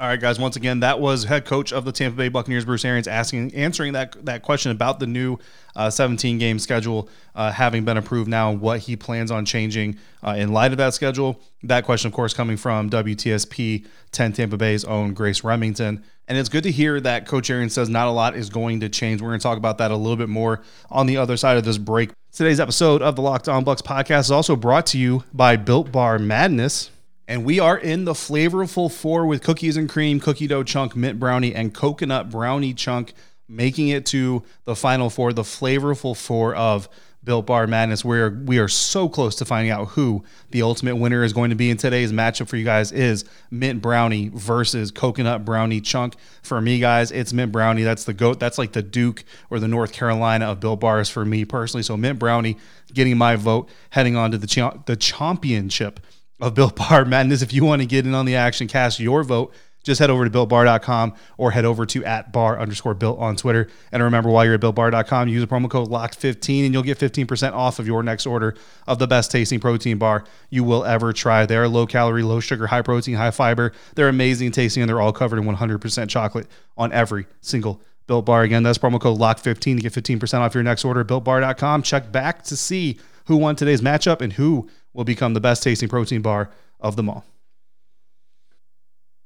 All 0.00 0.06
right, 0.06 0.18
guys. 0.18 0.38
Once 0.38 0.56
again, 0.56 0.80
that 0.80 0.98
was 0.98 1.24
head 1.24 1.44
coach 1.44 1.74
of 1.74 1.84
the 1.84 1.92
Tampa 1.92 2.16
Bay 2.16 2.30
Buccaneers, 2.30 2.64
Bruce 2.64 2.86
Arians, 2.86 3.06
asking, 3.06 3.54
answering 3.54 3.92
that 3.92 4.24
that 4.24 4.40
question 4.40 4.72
about 4.72 4.98
the 4.98 5.06
new 5.06 5.36
uh, 5.76 5.90
17 5.90 6.38
game 6.38 6.58
schedule 6.58 7.10
uh, 7.34 7.52
having 7.52 7.84
been 7.84 7.98
approved 7.98 8.26
now, 8.26 8.50
and 8.50 8.62
what 8.62 8.80
he 8.80 8.96
plans 8.96 9.30
on 9.30 9.44
changing 9.44 9.98
uh, 10.26 10.30
in 10.38 10.54
light 10.54 10.72
of 10.72 10.78
that 10.78 10.94
schedule. 10.94 11.38
That 11.64 11.84
question, 11.84 12.08
of 12.08 12.14
course, 12.14 12.32
coming 12.32 12.56
from 12.56 12.88
WTSP 12.88 13.86
10 14.10 14.32
Tampa 14.32 14.56
Bay's 14.56 14.86
own 14.86 15.12
Grace 15.12 15.44
Remington. 15.44 16.02
And 16.26 16.38
it's 16.38 16.48
good 16.48 16.62
to 16.62 16.70
hear 16.70 16.98
that 17.02 17.26
Coach 17.26 17.50
Arians 17.50 17.74
says 17.74 17.90
not 17.90 18.08
a 18.08 18.10
lot 18.10 18.34
is 18.34 18.48
going 18.48 18.80
to 18.80 18.88
change. 18.88 19.20
We're 19.20 19.28
going 19.28 19.40
to 19.40 19.42
talk 19.42 19.58
about 19.58 19.76
that 19.78 19.90
a 19.90 19.96
little 19.96 20.16
bit 20.16 20.30
more 20.30 20.62
on 20.88 21.04
the 21.08 21.18
other 21.18 21.36
side 21.36 21.58
of 21.58 21.64
this 21.64 21.76
break. 21.76 22.10
Today's 22.32 22.58
episode 22.58 23.02
of 23.02 23.16
the 23.16 23.22
Locked 23.22 23.50
On 23.50 23.66
Bucs 23.66 23.82
podcast 23.82 24.20
is 24.20 24.30
also 24.30 24.56
brought 24.56 24.86
to 24.86 24.98
you 24.98 25.24
by 25.34 25.56
Built 25.56 25.92
Bar 25.92 26.18
Madness. 26.18 26.90
And 27.30 27.44
we 27.44 27.60
are 27.60 27.78
in 27.78 28.06
the 28.06 28.12
flavorful 28.12 28.90
four 28.90 29.24
with 29.24 29.44
cookies 29.44 29.76
and 29.76 29.88
cream, 29.88 30.18
cookie 30.18 30.48
dough 30.48 30.64
chunk, 30.64 30.96
mint 30.96 31.20
brownie, 31.20 31.54
and 31.54 31.72
coconut 31.72 32.28
brownie 32.28 32.74
chunk, 32.74 33.12
making 33.48 33.86
it 33.86 34.04
to 34.06 34.42
the 34.64 34.74
final 34.74 35.08
four, 35.08 35.32
the 35.32 35.44
flavorful 35.44 36.16
four 36.16 36.56
of 36.56 36.88
Built 37.22 37.46
Bar 37.46 37.68
Madness, 37.68 38.04
where 38.04 38.30
we 38.30 38.58
are 38.58 38.66
so 38.66 39.08
close 39.08 39.36
to 39.36 39.44
finding 39.44 39.70
out 39.70 39.90
who 39.90 40.24
the 40.50 40.62
ultimate 40.62 40.96
winner 40.96 41.22
is 41.22 41.32
going 41.32 41.50
to 41.50 41.56
be. 41.56 41.70
In 41.70 41.76
today's 41.76 42.12
matchup 42.12 42.48
for 42.48 42.56
you 42.56 42.64
guys 42.64 42.90
is 42.90 43.24
mint 43.48 43.80
brownie 43.80 44.28
versus 44.34 44.90
coconut 44.90 45.44
brownie 45.44 45.80
chunk. 45.80 46.16
For 46.42 46.60
me, 46.60 46.80
guys, 46.80 47.12
it's 47.12 47.32
mint 47.32 47.52
brownie. 47.52 47.84
That's 47.84 48.02
the 48.02 48.12
goat. 48.12 48.40
That's 48.40 48.58
like 48.58 48.72
the 48.72 48.82
Duke 48.82 49.22
or 49.50 49.60
the 49.60 49.68
North 49.68 49.92
Carolina 49.92 50.46
of 50.46 50.58
Built 50.58 50.80
Bars 50.80 51.08
for 51.08 51.24
me 51.24 51.44
personally. 51.44 51.84
So 51.84 51.96
mint 51.96 52.18
brownie 52.18 52.56
getting 52.92 53.16
my 53.16 53.36
vote, 53.36 53.68
heading 53.90 54.16
on 54.16 54.32
to 54.32 54.38
the 54.38 54.48
ch- 54.48 54.84
the 54.86 54.96
championship 54.96 56.00
of 56.40 56.54
Built 56.54 56.76
Bar 56.76 57.04
Madness. 57.04 57.42
If 57.42 57.52
you 57.52 57.64
want 57.64 57.82
to 57.82 57.86
get 57.86 58.06
in 58.06 58.14
on 58.14 58.26
the 58.26 58.36
action, 58.36 58.68
cast 58.68 59.00
your 59.00 59.22
vote. 59.22 59.52
Just 59.82 59.98
head 59.98 60.10
over 60.10 60.28
to 60.28 60.30
builtbar.com 60.30 61.14
or 61.38 61.52
head 61.52 61.64
over 61.64 61.86
to 61.86 62.04
at 62.04 62.32
bar 62.32 62.60
underscore 62.60 62.92
built 62.92 63.18
on 63.18 63.36
Twitter. 63.36 63.68
And 63.90 64.02
remember, 64.02 64.28
while 64.28 64.44
you're 64.44 64.54
at 64.54 64.60
builtbar.com, 64.60 65.28
use 65.28 65.40
the 65.40 65.46
promo 65.46 65.70
code 65.70 65.88
LOCKED15 65.88 66.66
and 66.66 66.74
you'll 66.74 66.82
get 66.82 66.98
15% 66.98 67.52
off 67.52 67.78
of 67.78 67.86
your 67.86 68.02
next 68.02 68.26
order 68.26 68.54
of 68.86 68.98
the 68.98 69.06
best 69.06 69.30
tasting 69.30 69.58
protein 69.58 69.96
bar 69.96 70.24
you 70.50 70.64
will 70.64 70.84
ever 70.84 71.14
try. 71.14 71.46
They're 71.46 71.66
low 71.66 71.86
calorie, 71.86 72.22
low 72.22 72.40
sugar, 72.40 72.66
high 72.66 72.82
protein, 72.82 73.14
high 73.14 73.30
fiber. 73.30 73.72
They're 73.94 74.08
amazing 74.08 74.52
tasting 74.52 74.82
and 74.82 74.88
they're 74.88 75.00
all 75.00 75.14
covered 75.14 75.38
in 75.38 75.44
100% 75.44 76.08
chocolate 76.10 76.46
on 76.76 76.92
every 76.92 77.26
single 77.40 77.80
Built 78.06 78.26
Bar. 78.26 78.42
Again, 78.42 78.64
that's 78.64 78.76
promo 78.76 79.00
code 79.00 79.18
LOCK15 79.18 79.76
to 79.76 79.82
get 79.88 79.92
15% 79.92 80.40
off 80.40 80.52
your 80.52 80.64
next 80.64 80.84
order. 80.84 81.04
BuiltBar.com. 81.04 81.82
Check 81.82 82.12
back 82.12 82.42
to 82.42 82.56
see 82.56 82.98
who 83.26 83.36
won 83.36 83.54
today's 83.54 83.80
matchup 83.80 84.20
and 84.20 84.32
who 84.32 84.68
will 84.92 85.04
become 85.04 85.34
the 85.34 85.40
best 85.40 85.62
tasting 85.62 85.88
protein 85.88 86.22
bar 86.22 86.50
of 86.80 86.96
them 86.96 87.08
all. 87.08 87.24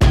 Get 0.01 0.11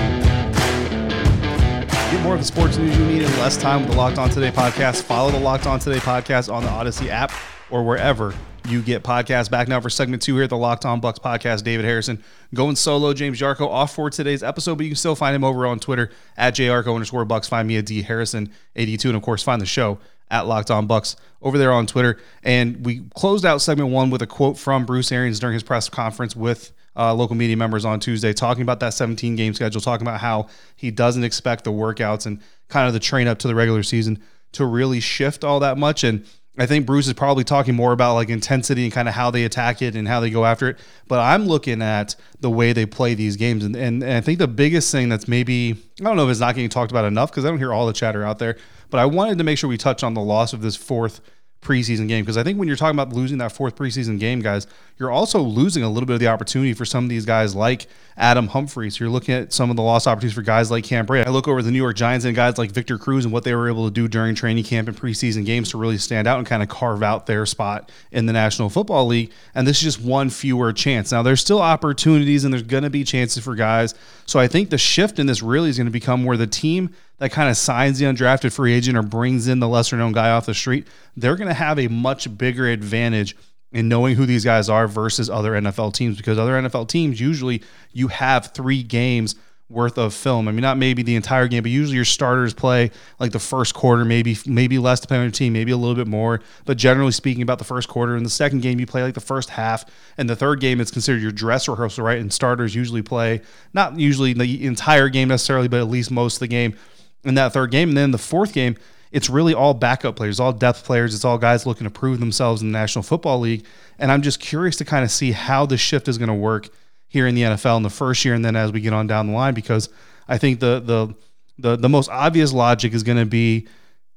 more 2.21 2.35
of 2.35 2.39
the 2.39 2.45
sports 2.45 2.77
news 2.77 2.97
you 2.97 3.05
need 3.05 3.21
in 3.23 3.31
less 3.39 3.57
time 3.57 3.81
with 3.81 3.91
the 3.91 3.97
Locked 3.97 4.17
On 4.17 4.29
Today 4.29 4.51
podcast. 4.51 5.01
Follow 5.01 5.31
the 5.31 5.39
Locked 5.39 5.65
On 5.65 5.79
Today 5.79 5.97
podcast 5.97 6.53
on 6.53 6.63
the 6.63 6.69
Odyssey 6.69 7.09
app 7.09 7.31
or 7.71 7.83
wherever 7.83 8.33
you 8.69 8.81
get 8.81 9.03
podcasts. 9.03 9.49
Back 9.49 9.67
now 9.67 9.81
for 9.81 9.89
segment 9.89 10.21
two 10.21 10.35
here 10.35 10.43
at 10.43 10.49
the 10.49 10.57
Locked 10.57 10.85
On 10.85 11.01
Bucs 11.01 11.17
podcast. 11.17 11.63
David 11.63 11.85
Harrison 11.85 12.23
going 12.53 12.75
solo. 12.75 13.13
James 13.13 13.39
Yarcho 13.39 13.67
off 13.67 13.95
for 13.95 14.09
today's 14.09 14.43
episode, 14.43 14.75
but 14.75 14.83
you 14.85 14.91
can 14.91 14.95
still 14.95 15.15
find 15.15 15.35
him 15.35 15.43
over 15.43 15.65
on 15.65 15.79
Twitter 15.79 16.11
at 16.37 16.55
jyarcho 16.55 16.93
underscore 16.93 17.25
Bucs. 17.25 17.49
Find 17.49 17.67
me 17.67 17.77
at 17.77 17.85
D 17.85 18.03
Harrison 18.03 18.51
82, 18.75 19.09
and 19.09 19.17
of 19.17 19.23
course 19.23 19.43
find 19.43 19.61
the 19.61 19.65
show 19.65 19.99
at 20.33 20.47
Locked 20.47 20.71
On 20.71 20.87
Bucs 20.87 21.15
over 21.43 21.57
there 21.57 21.71
on 21.71 21.85
Twitter. 21.85 22.17
And 22.41 22.83
we 22.83 23.03
closed 23.15 23.45
out 23.45 23.61
segment 23.61 23.91
one 23.91 24.09
with 24.09 24.23
a 24.23 24.27
quote 24.27 24.57
from 24.57 24.85
Bruce 24.85 25.11
Arians 25.11 25.39
during 25.39 25.53
his 25.53 25.63
press 25.63 25.87
conference 25.87 26.35
with 26.35 26.73
uh, 26.95 27.13
local 27.13 27.35
media 27.35 27.55
members 27.55 27.85
on 27.85 27.99
Tuesday, 27.99 28.33
talking 28.33 28.63
about 28.63 28.79
that 28.79 28.93
17 28.93 29.35
game 29.35 29.53
schedule, 29.53 29.79
talking 29.79 30.05
about 30.05 30.19
how 30.19 30.47
he 30.75 30.91
doesn't 30.91 31.23
expect 31.23 31.63
the 31.63 31.71
workouts 31.71 32.25
and 32.25 32.41
kind 32.67 32.87
of 32.87 32.93
the 32.93 32.99
train 32.99 33.27
up 33.27 33.37
to 33.39 33.47
the 33.47 33.55
regular 33.55 33.83
season 33.83 34.21
to 34.53 34.65
really 34.65 34.99
shift 34.99 35.43
all 35.43 35.59
that 35.59 35.77
much. 35.77 36.03
And 36.03 36.25
I 36.57 36.67
think 36.67 36.85
Bruce 36.85 37.07
is 37.07 37.13
probably 37.13 37.43
talking 37.43 37.75
more 37.75 37.93
about 37.93 38.13
like 38.13 38.29
intensity 38.29 38.83
and 38.83 38.93
kind 38.93 39.07
of 39.07 39.15
how 39.15 39.31
they 39.31 39.43
attack 39.43 39.81
it 39.81 39.95
and 39.95 40.07
how 40.07 40.19
they 40.19 40.29
go 40.29 40.45
after 40.45 40.69
it. 40.69 40.77
But 41.07 41.19
I'm 41.19 41.47
looking 41.47 41.81
at 41.81 42.15
the 42.41 42.49
way 42.49 42.73
they 42.73 42.85
play 42.85 43.15
these 43.15 43.37
games. 43.37 43.63
And, 43.63 43.75
and, 43.75 44.03
and 44.03 44.13
I 44.13 44.21
think 44.21 44.37
the 44.37 44.47
biggest 44.47 44.91
thing 44.91 45.09
that's 45.09 45.27
maybe, 45.27 45.75
I 45.99 46.03
don't 46.03 46.15
know 46.15 46.25
if 46.25 46.31
it's 46.31 46.39
not 46.39 46.53
getting 46.53 46.69
talked 46.69 46.91
about 46.91 47.05
enough 47.05 47.31
because 47.31 47.43
I 47.43 47.49
don't 47.49 47.57
hear 47.57 47.73
all 47.73 47.87
the 47.87 47.93
chatter 47.93 48.23
out 48.23 48.37
there, 48.37 48.57
but 48.91 48.99
I 48.99 49.05
wanted 49.07 49.39
to 49.39 49.43
make 49.43 49.57
sure 49.57 49.67
we 49.67 49.77
touch 49.77 50.03
on 50.03 50.13
the 50.13 50.21
loss 50.21 50.53
of 50.53 50.61
this 50.61 50.75
fourth 50.75 51.21
preseason 51.63 52.07
game 52.07 52.23
because 52.23 52.37
I 52.37 52.43
think 52.43 52.59
when 52.59 52.67
you're 52.67 52.77
talking 52.77 52.97
about 52.97 53.13
losing 53.13 53.37
that 53.39 53.51
fourth 53.51 53.75
preseason 53.75 54.19
game, 54.19 54.41
guys, 54.41 54.67
you're 54.97 55.09
also 55.09 55.41
losing 55.41 55.83
a 55.83 55.89
little 55.89 56.05
bit 56.05 56.13
of 56.13 56.19
the 56.19 56.27
opportunity 56.27 56.73
for 56.73 56.85
some 56.85 57.03
of 57.03 57.09
these 57.09 57.25
guys 57.25 57.55
like 57.55 57.87
Adam 58.15 58.47
Humphries. 58.47 58.99
You're 58.99 59.09
looking 59.09 59.33
at 59.33 59.51
some 59.51 59.69
of 59.69 59.75
the 59.75 59.81
lost 59.81 60.07
opportunities 60.07 60.35
for 60.35 60.43
guys 60.43 60.69
like 60.69 60.83
Cam 60.83 61.07
Brate. 61.07 61.25
I 61.25 61.29
look 61.29 61.47
over 61.47 61.61
the 61.61 61.71
New 61.71 61.79
York 61.79 61.95
Giants 61.95 62.25
and 62.25 62.35
guys 62.35 62.57
like 62.57 62.71
Victor 62.71 62.97
Cruz 62.97 63.25
and 63.25 63.33
what 63.33 63.43
they 63.43 63.55
were 63.55 63.67
able 63.67 63.85
to 63.85 63.91
do 63.91 64.07
during 64.07 64.35
training 64.35 64.63
camp 64.63 64.87
and 64.87 64.95
preseason 64.95 65.45
games 65.45 65.71
to 65.71 65.77
really 65.77 65.97
stand 65.97 66.27
out 66.27 66.37
and 66.37 66.47
kind 66.47 66.61
of 66.61 66.69
carve 66.69 67.01
out 67.01 67.25
their 67.25 67.45
spot 67.45 67.91
in 68.11 68.25
the 68.25 68.33
National 68.33 68.69
Football 68.69 69.07
League. 69.07 69.31
And 69.55 69.65
this 69.65 69.77
is 69.77 69.83
just 69.83 70.01
one 70.01 70.29
fewer 70.29 70.71
chance. 70.73 71.11
Now 71.11 71.23
there's 71.23 71.41
still 71.41 71.61
opportunities 71.61 72.43
and 72.43 72.53
there's 72.53 72.63
going 72.63 72.83
to 72.83 72.89
be 72.89 73.03
chances 73.03 73.43
for 73.43 73.55
guys. 73.55 73.95
So 74.25 74.39
I 74.39 74.47
think 74.47 74.69
the 74.69 74.77
shift 74.77 75.19
in 75.19 75.25
this 75.25 75.41
really 75.41 75.69
is 75.69 75.77
going 75.77 75.85
to 75.85 75.91
become 75.91 76.23
where 76.23 76.37
the 76.37 76.47
team 76.47 76.93
that 77.17 77.31
kind 77.31 77.49
of 77.49 77.57
signs 77.57 77.99
the 77.99 78.05
undrafted 78.05 78.53
free 78.53 78.73
agent 78.73 78.97
or 78.97 79.03
brings 79.03 79.47
in 79.47 79.59
the 79.59 79.67
lesser 79.67 79.95
known 79.95 80.11
guy 80.11 80.31
off 80.31 80.45
the 80.45 80.53
street, 80.53 80.87
they're 81.15 81.35
going 81.35 81.47
to 81.47 81.53
have 81.53 81.79
a 81.79 81.87
much 81.87 82.37
bigger 82.37 82.67
advantage 82.67 83.35
in 83.71 83.87
knowing 83.87 84.15
who 84.15 84.25
these 84.25 84.43
guys 84.43 84.69
are 84.69 84.87
versus 84.87 85.29
other 85.29 85.53
NFL 85.53 85.93
teams 85.93 86.17
because 86.17 86.37
other 86.37 86.53
NFL 86.53 86.87
teams 86.87 87.19
usually 87.19 87.61
you 87.91 88.07
have 88.07 88.53
three 88.53 88.83
games 88.83 89.35
worth 89.69 89.97
of 89.97 90.13
film. 90.13 90.47
I 90.47 90.51
mean, 90.51 90.61
not 90.61 90.77
maybe 90.77 91.01
the 91.01 91.15
entire 91.15 91.47
game, 91.47 91.63
but 91.63 91.71
usually 91.71 91.95
your 91.95 92.05
starters 92.05 92.53
play 92.53 92.91
like 93.19 93.31
the 93.31 93.39
first 93.39 93.73
quarter, 93.73 94.05
maybe 94.05 94.37
maybe 94.45 94.77
less 94.77 94.99
depending 94.99 95.21
on 95.21 95.25
your 95.25 95.31
team, 95.31 95.53
maybe 95.53 95.71
a 95.71 95.77
little 95.77 95.95
bit 95.95 96.07
more. 96.07 96.41
But 96.65 96.77
generally 96.77 97.11
speaking, 97.11 97.41
about 97.41 97.57
the 97.57 97.65
first 97.65 97.89
quarter. 97.89 98.15
In 98.15 98.23
the 98.23 98.29
second 98.29 98.61
game, 98.61 98.79
you 98.79 98.85
play 98.85 99.01
like 99.01 99.15
the 99.15 99.19
first 99.19 99.49
half, 99.49 99.85
and 100.17 100.29
the 100.29 100.35
third 100.35 100.59
game 100.59 100.79
it's 100.79 100.91
considered 100.91 101.21
your 101.21 101.31
dress 101.31 101.67
rehearsal, 101.67 102.05
right? 102.05 102.19
And 102.19 102.31
starters 102.31 102.75
usually 102.75 103.01
play 103.01 103.41
not 103.73 103.97
usually 103.97 104.33
the 104.33 104.65
entire 104.65 105.09
game 105.09 105.29
necessarily, 105.29 105.67
but 105.67 105.79
at 105.79 105.87
least 105.87 106.11
most 106.11 106.35
of 106.35 106.39
the 106.41 106.47
game 106.47 106.75
in 107.23 107.35
that 107.35 107.53
third 107.53 107.71
game. 107.71 107.89
And 107.89 107.97
then 107.97 108.11
the 108.11 108.17
fourth 108.17 108.53
game, 108.53 108.75
it's 109.11 109.29
really 109.29 109.53
all 109.53 109.73
backup 109.73 110.15
players, 110.15 110.39
all 110.39 110.53
depth 110.53 110.83
players. 110.83 111.13
It's 111.13 111.25
all 111.25 111.37
guys 111.37 111.65
looking 111.65 111.85
to 111.85 111.91
prove 111.91 112.19
themselves 112.19 112.61
in 112.61 112.71
the 112.71 112.77
National 112.77 113.03
Football 113.03 113.39
League. 113.39 113.65
And 113.99 114.11
I'm 114.11 114.21
just 114.21 114.39
curious 114.39 114.75
to 114.77 114.85
kind 114.85 115.03
of 115.03 115.11
see 115.11 115.31
how 115.31 115.65
the 115.65 115.77
shift 115.77 116.07
is 116.07 116.17
going 116.17 116.29
to 116.29 116.33
work 116.33 116.69
here 117.07 117.27
in 117.27 117.35
the 117.35 117.43
NFL 117.43 117.77
in 117.77 117.83
the 117.83 117.91
first 117.91 118.25
year 118.25 118.33
and 118.33 118.43
then 118.43 118.55
as 118.55 118.71
we 118.71 118.81
get 118.81 118.91
on 118.91 119.05
down 119.05 119.27
the 119.27 119.33
line 119.33 119.53
because 119.53 119.87
I 120.27 120.39
think 120.39 120.59
the 120.59 120.79
the 120.79 121.15
the, 121.59 121.75
the 121.75 121.89
most 121.89 122.09
obvious 122.09 122.51
logic 122.51 122.93
is 122.95 123.03
going 123.03 123.19
to 123.19 123.27
be 123.27 123.67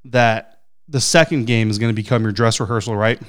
that 0.06 0.60
the 0.88 1.00
second 1.00 1.46
game 1.46 1.68
is 1.68 1.78
going 1.78 1.94
to 1.94 2.02
become 2.02 2.22
your 2.22 2.32
dress 2.32 2.58
rehearsal, 2.58 2.96
right? 2.96 3.20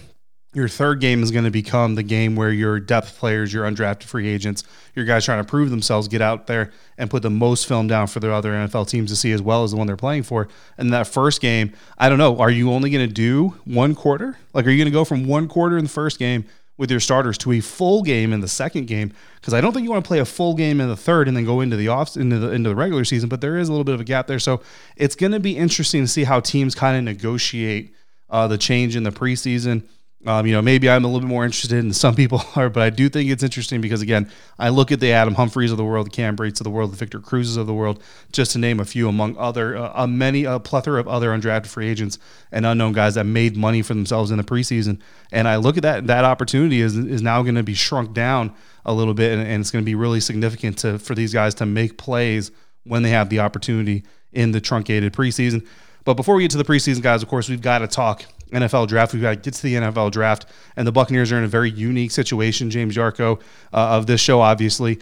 Your 0.54 0.68
third 0.68 1.02
game 1.02 1.22
is 1.24 1.30
going 1.30 1.44
to 1.44 1.52
become 1.52 1.96
the 1.96 2.04
game 2.04 2.36
where 2.36 2.52
your 2.52 2.80
depth 2.80 3.18
players, 3.18 3.54
your 3.54 3.66
undrafted 3.66 4.04
free 4.04 4.28
agents, 4.28 4.64
your 4.96 5.06
guys 5.06 5.26
trying 5.26 5.44
to 5.44 5.48
prove 5.48 5.70
themselves, 5.70 6.08
get 6.08 6.22
out 6.22 6.48
there 6.48 6.72
and 6.98 7.10
put 7.10 7.22
the 7.22 7.30
most 7.30 7.68
film 7.68 7.88
down 7.88 8.08
for 8.08 8.20
the 8.20 8.32
other 8.32 8.52
NFL 8.52 8.88
teams 8.88 9.10
to 9.12 9.16
see 9.16 9.32
as 9.34 9.42
well 9.42 9.64
as 9.64 9.72
the 9.72 9.78
one 9.78 9.88
they're 9.88 9.98
playing 9.98 10.24
for. 10.24 10.48
And 10.78 10.92
that 10.94 11.06
first 11.06 11.42
game, 11.42 11.74
I 11.98 12.10
don't 12.10 12.18
know, 12.18 12.40
are 12.40 12.50
you 12.50 12.72
only 12.72 12.90
going 12.90 13.08
to 13.08 13.14
do 13.14 13.56
one 13.66 13.94
quarter? 13.94 14.38
Like, 14.54 14.66
are 14.66 14.72
you 14.72 14.78
going 14.78 14.92
to 14.92 14.98
go 14.98 15.06
from 15.06 15.28
one 15.28 15.48
quarter 15.48 15.78
in 15.78 15.84
the 15.84 15.90
first 15.90 16.18
game 16.18 16.46
with 16.78 16.92
your 16.92 17.00
starters 17.00 17.38
to 17.40 17.52
a 17.52 17.60
full 17.60 18.04
game 18.04 18.32
in 18.32 18.40
the 18.40 18.48
second 18.48 18.86
game 18.86 19.12
because 19.36 19.54
I 19.54 19.62
don't 19.62 19.74
think 19.74 19.84
you 19.84 19.92
want 19.92 20.06
to 20.06 20.08
play 20.08 20.20
a 20.20 20.26
full 20.26 20.54
game 20.54 20.80
in 20.80 20.88
the 20.88 20.96
third 20.96 21.28
and 21.28 21.36
then 21.36 21.44
go 21.44 21.62
into 21.62 21.76
the 21.76 21.88
off 21.88 22.16
into 22.16 22.40
the 22.40 22.52
into 22.52 22.70
the 22.70 22.76
regular 22.76 23.04
season. 23.04 23.30
But 23.30 23.42
there 23.42 23.58
is 23.58 23.68
a 23.68 23.72
little 23.72 23.84
bit 23.84 23.96
of 23.96 24.02
a 24.02 24.06
gap 24.06 24.28
there, 24.28 24.40
so 24.40 24.62
it's 24.96 25.16
going 25.16 25.32
to 25.32 25.40
be 25.40 25.58
interesting 25.58 26.04
to 26.04 26.08
see 26.08 26.24
how 26.24 26.40
teams 26.40 26.76
kind 26.76 26.98
of 26.98 27.04
negotiate 27.04 27.94
uh, 28.30 28.48
the 28.48 28.58
change 28.58 28.96
in 28.96 29.04
the 29.04 29.12
preseason. 29.12 29.84
Um, 30.26 30.48
you 30.48 30.54
know, 30.54 30.64
maybe 30.64 30.90
I'm 30.90 31.06
a 31.06 31.08
little 31.08 31.22
bit 31.22 31.30
more 31.30 31.46
interested 31.46 31.70
than 31.70 31.94
some 31.94 32.16
people 32.16 32.42
are, 32.56 32.70
but 32.70 32.82
I 32.82 32.90
do 32.90 33.08
think 33.08 33.30
it's 33.30 33.44
interesting 33.44 33.82
because 33.82 34.02
again, 34.02 34.32
I 34.58 34.70
look 34.70 34.92
at 34.92 35.00
the 35.00 35.12
Adam 35.12 35.36
Humphries 35.36 35.72
of 35.72 35.78
the 35.78 35.86
world, 35.86 36.08
the 36.08 36.12
Cam 36.12 36.36
Brates 36.36 36.60
of 36.60 36.64
the 36.64 36.72
world, 36.72 36.92
the 36.92 36.98
Victor 36.98 37.20
Cruzes 37.20 37.56
of 37.56 37.68
the 37.68 37.74
world, 37.74 38.02
just 38.32 38.52
to 38.54 38.58
name 38.58 38.80
a 38.80 38.86
few 38.86 39.08
among 39.08 39.38
other 39.38 39.78
uh, 39.78 39.92
uh, 39.94 40.08
many 40.08 40.44
a 40.44 40.60
plethora 40.60 41.00
of 41.00 41.08
other 41.08 41.30
undrafted 41.30 41.68
free 41.68 41.88
agents 41.88 42.18
and 42.52 42.66
unknown 42.66 42.94
guys 42.94 43.14
that 43.14 43.26
made 43.26 43.56
money 43.56 43.84
for 43.84 43.94
themselves 43.94 44.32
in 44.32 44.38
the 44.38 44.44
preseason. 44.44 45.00
And 45.32 45.48
I 45.48 45.58
look 45.58 45.78
at 45.78 45.84
that 45.84 46.08
that 46.08 46.26
opportunity 46.26 46.82
is 46.82 46.98
is 46.98 47.22
now 47.22 47.44
going 47.44 47.56
to 47.56 47.64
be 47.64 47.76
shrunk 47.76 48.14
down 48.14 48.54
a 48.86 48.94
little 48.94 49.14
bit, 49.14 49.38
and, 49.38 49.48
and 49.48 49.62
it's 49.62 49.70
going 49.70 49.84
to 49.84 49.86
be 49.86 49.96
really 49.96 50.20
significant 50.20 50.80
to 50.80 50.98
for 50.98 51.14
these 51.14 51.32
guys 51.32 51.54
to 51.56 51.66
make 51.68 51.98
plays 52.00 52.50
when 52.86 53.04
they 53.04 53.12
have 53.12 53.30
the 53.30 53.40
opportunity 53.40 54.04
in 54.34 54.52
the 54.52 54.62
truncated 54.62 55.14
preseason. 55.14 55.66
But 56.06 56.16
before 56.16 56.36
we 56.36 56.44
get 56.44 56.52
to 56.52 56.58
the 56.58 56.64
preseason, 56.64 57.02
guys, 57.02 57.22
of 57.22 57.30
course, 57.30 57.50
we've 57.50 57.62
got 57.62 57.80
to 57.80 57.88
talk 57.88 58.24
NFL 58.52 58.88
draft. 58.88 59.14
We've 59.14 59.22
got 59.22 59.32
to 59.32 59.36
get 59.38 59.54
to 59.54 59.64
the 59.64 59.76
NFL 59.76 60.12
draft, 60.12 60.46
and 60.76 60.88
the 60.88 60.92
Buccaneers 60.92 61.32
are 61.32 61.38
in 61.38 61.44
a 61.44 61.50
very 61.50 61.70
unique 61.70 62.12
situation. 62.12 62.70
James 62.70 62.96
Yarcho 62.96 63.40
uh, 63.74 63.98
of 63.98 64.08
this 64.08 64.22
show, 64.22 64.42
obviously, 64.42 65.00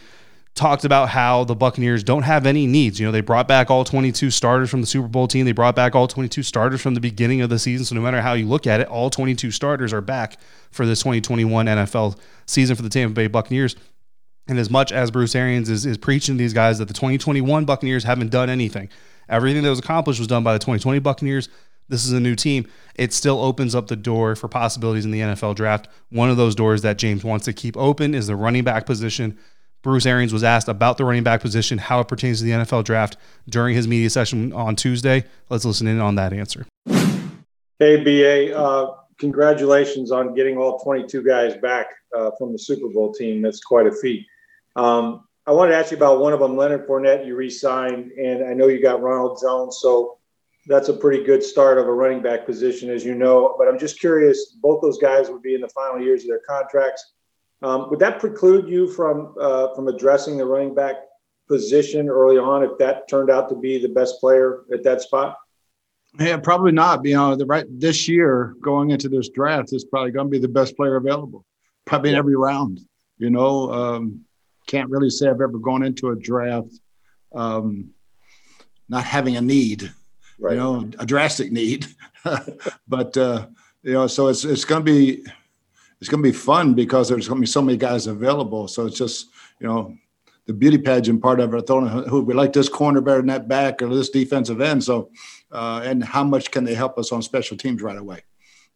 talked 0.56 0.86
about 0.86 1.10
how 1.10 1.44
the 1.44 1.56
Buccaneers 1.56 2.04
don't 2.04 2.24
have 2.24 2.46
any 2.46 2.66
needs. 2.66 3.00
You 3.00 3.06
know, 3.06 3.12
they 3.12 3.22
brought 3.22 3.48
back 3.48 3.70
all 3.70 3.84
22 3.84 4.32
starters 4.32 4.70
from 4.70 4.82
the 4.82 4.88
Super 4.88 5.08
Bowl 5.08 5.28
team. 5.28 5.46
They 5.46 5.52
brought 5.52 5.76
back 5.76 5.96
all 5.96 6.08
22 6.08 6.44
starters 6.44 6.82
from 6.82 6.94
the 6.94 7.02
beginning 7.02 7.42
of 7.42 7.50
the 7.50 7.60
season. 7.60 7.86
So 7.86 7.96
no 7.96 8.02
matter 8.02 8.22
how 8.22 8.34
you 8.34 8.48
look 8.48 8.66
at 8.66 8.80
it, 8.80 8.88
all 8.88 9.10
22 9.10 9.52
starters 9.52 9.92
are 9.92 10.02
back 10.02 10.40
for 10.72 10.86
this 10.86 11.00
2021 11.00 11.66
NFL 11.66 12.18
season 12.46 12.76
for 12.76 12.84
the 12.84 12.90
Tampa 12.90 13.14
Bay 13.14 13.28
Buccaneers. 13.28 13.76
And 14.48 14.58
as 14.58 14.70
much 14.70 14.92
as 14.92 15.12
Bruce 15.12 15.36
Arians 15.36 15.70
is, 15.70 15.86
is 15.86 15.98
preaching 15.98 16.36
to 16.36 16.40
these 16.40 16.54
guys 16.54 16.78
that 16.78 16.88
the 16.88 16.94
2021 16.94 17.66
Buccaneers 17.66 18.04
haven't 18.06 18.30
done 18.30 18.50
anything, 18.50 18.90
everything 19.28 19.64
that 19.64 19.70
was 19.70 19.80
accomplished 19.80 20.20
was 20.20 20.28
done 20.28 20.44
by 20.44 20.54
the 20.54 20.60
2020 20.60 21.00
Buccaneers 21.00 21.50
this 21.88 22.06
is 22.06 22.12
a 22.12 22.20
new 22.20 22.36
team, 22.36 22.68
it 22.96 23.14
still 23.14 23.40
opens 23.40 23.76
up 23.76 23.88
the 23.88 23.96
door 23.96 24.36
for 24.36 24.48
possibilities 24.48 25.06
in 25.06 25.12
the 25.12 25.20
NFL 25.20 25.56
draft. 25.56 25.88
One 26.10 26.30
of 26.30 26.38
those 26.38 26.56
doors 26.56 26.82
that 26.82 26.98
James 26.98 27.24
wants 27.24 27.46
to 27.46 27.54
keep 27.54 27.78
open 27.78 28.14
is 28.14 28.28
the 28.28 28.36
running 28.36 28.64
back 28.64 28.86
position. 28.86 29.38
Bruce 29.84 30.06
Arians 30.08 30.34
was 30.34 30.44
asked 30.44 30.68
about 30.68 30.98
the 30.98 31.06
running 31.06 31.24
back 31.24 31.42
position, 31.42 31.78
how 31.78 32.00
it 32.00 32.08
pertains 32.08 32.40
to 32.40 32.46
the 32.46 32.52
NFL 32.52 32.86
draft 32.86 33.18
during 33.48 33.76
his 33.76 33.88
media 33.88 34.10
session 34.10 34.52
on 34.54 34.76
Tuesday. 34.76 35.24
Let's 35.50 35.64
listen 35.64 35.86
in 35.86 36.00
on 36.00 36.16
that 36.16 36.34
answer. 36.34 36.66
Hey, 37.78 38.04
BA, 38.04 38.58
uh, 38.58 38.96
congratulations 39.20 40.12
on 40.12 40.34
getting 40.34 40.58
all 40.58 40.80
22 40.80 41.24
guys 41.24 41.56
back 41.58 41.88
uh, 42.18 42.32
from 42.38 42.52
the 42.52 42.58
Super 42.58 42.88
Bowl 42.88 43.14
team. 43.14 43.42
That's 43.42 43.60
quite 43.60 43.86
a 43.86 43.92
feat. 43.92 44.26
Um, 44.76 45.26
I 45.46 45.52
wanted 45.52 45.74
to 45.74 45.78
ask 45.78 45.92
you 45.92 45.98
about 45.98 46.20
one 46.20 46.34
of 46.34 46.40
them, 46.40 46.58
Leonard 46.58 46.88
Fournette. 46.88 47.28
You 47.28 47.36
re-signed, 47.36 48.12
and 48.14 48.44
I 48.44 48.54
know 48.54 48.68
you 48.68 48.82
got 48.82 49.02
Ronald 49.04 49.40
Jones. 49.40 49.78
So 49.80 50.18
that's 50.68 50.90
a 50.90 50.94
pretty 50.94 51.24
good 51.24 51.44
start 51.44 51.78
of 51.78 51.88
a 51.88 51.94
running 51.94 52.22
back 52.22 52.46
position, 52.46 52.90
as 52.90 53.06
you 53.06 53.16
know. 53.16 53.56
But 53.58 53.68
I'm 53.68 53.78
just 53.78 54.00
curious, 54.00 54.58
both 54.62 54.82
those 54.82 54.98
guys 54.98 55.30
would 55.30 55.42
be 55.42 55.56
in 55.56 55.62
the 55.62 55.70
final 55.70 56.02
years 56.02 56.24
of 56.24 56.30
their 56.30 56.42
contracts. 56.48 57.14
Um, 57.62 57.90
would 57.90 58.00
that 58.00 58.20
preclude 58.20 58.68
you 58.68 58.88
from 58.88 59.36
uh, 59.40 59.74
from 59.76 59.88
addressing 59.88 60.38
the 60.38 60.46
running 60.46 60.76
back 60.76 60.96
position 61.48 62.10
early 62.10 62.38
on 62.38 62.64
if 62.64 62.78
that 62.80 63.08
turned 63.08 63.30
out 63.30 63.50
to 63.50 63.56
be 63.56 63.80
the 63.80 63.90
best 63.90 64.20
player 64.20 64.64
at 64.74 64.84
that 64.84 65.02
spot? 65.02 65.38
Yeah, 66.20 66.38
probably 66.38 66.72
not. 66.72 67.06
You 67.06 67.16
know, 67.16 67.36
the 67.36 67.46
right 67.46 67.66
this 67.70 68.08
year 68.08 68.56
going 68.62 68.92
into 68.92 69.10
this 69.10 69.30
draft 69.30 69.74
is 69.74 69.86
probably 69.86 70.12
going 70.12 70.28
to 70.28 70.32
be 70.32 70.40
the 70.40 70.48
best 70.48 70.76
player 70.76 70.96
available, 70.96 71.46
probably 71.86 72.12
in 72.12 72.16
every 72.16 72.36
round. 72.36 72.82
You 73.18 73.30
know, 73.30 73.72
um, 73.72 74.26
can't 74.68 74.90
really 74.90 75.10
say 75.10 75.28
I've 75.28 75.42
ever 75.42 75.60
gone 75.60 75.84
into 75.84 76.10
a 76.10 76.16
draft 76.16 76.72
um, 77.34 77.92
not 78.90 79.04
having 79.04 79.38
a 79.38 79.42
need 79.42 79.92
right. 80.40 80.54
you 80.54 80.60
know, 80.60 80.90
a 81.00 81.06
drastic 81.06 81.52
need. 81.52 81.88
but 82.88 83.16
uh, 83.18 83.48
you 83.84 83.94
know, 83.94 84.08
so 84.08 84.28
it's 84.28 84.44
it's 84.46 84.66
going 84.66 84.84
to 84.84 84.92
be 84.92 85.26
it's 86.00 86.10
going 86.10 86.24
to 86.24 86.30
be 86.30 86.36
fun 86.36 86.74
because 86.74 87.10
there's 87.10 87.28
going 87.28 87.40
to 87.40 87.42
be 87.42 87.48
so 87.48 87.62
many 87.62 87.78
guys 87.78 88.08
available. 88.08 88.68
So 88.68 88.86
it's 88.86 88.98
just 88.98 89.28
you 89.60 89.68
know 89.68 89.96
the 90.46 90.54
beauty 90.54 90.78
pageant 90.78 91.22
part 91.22 91.40
of 91.40 91.54
it. 91.54 91.68
Throwing 91.68 91.88
who 91.88 92.22
we 92.22 92.34
like 92.34 92.54
this 92.54 92.70
corner 92.70 93.02
better 93.02 93.18
than 93.18 93.28
that 93.28 93.48
back 93.48 93.82
or 93.82 93.90
this 93.90 94.10
defensive 94.10 94.62
end. 94.62 94.84
So 94.84 95.12
uh, 95.52 95.82
and 95.84 96.04
how 96.04 96.24
much 96.24 96.52
can 96.52 96.64
they 96.64 96.76
help 96.76 96.98
us 96.98 97.12
on 97.12 97.22
special 97.22 97.58
teams 97.58 97.82
right 97.82 97.98
away? 97.98 98.24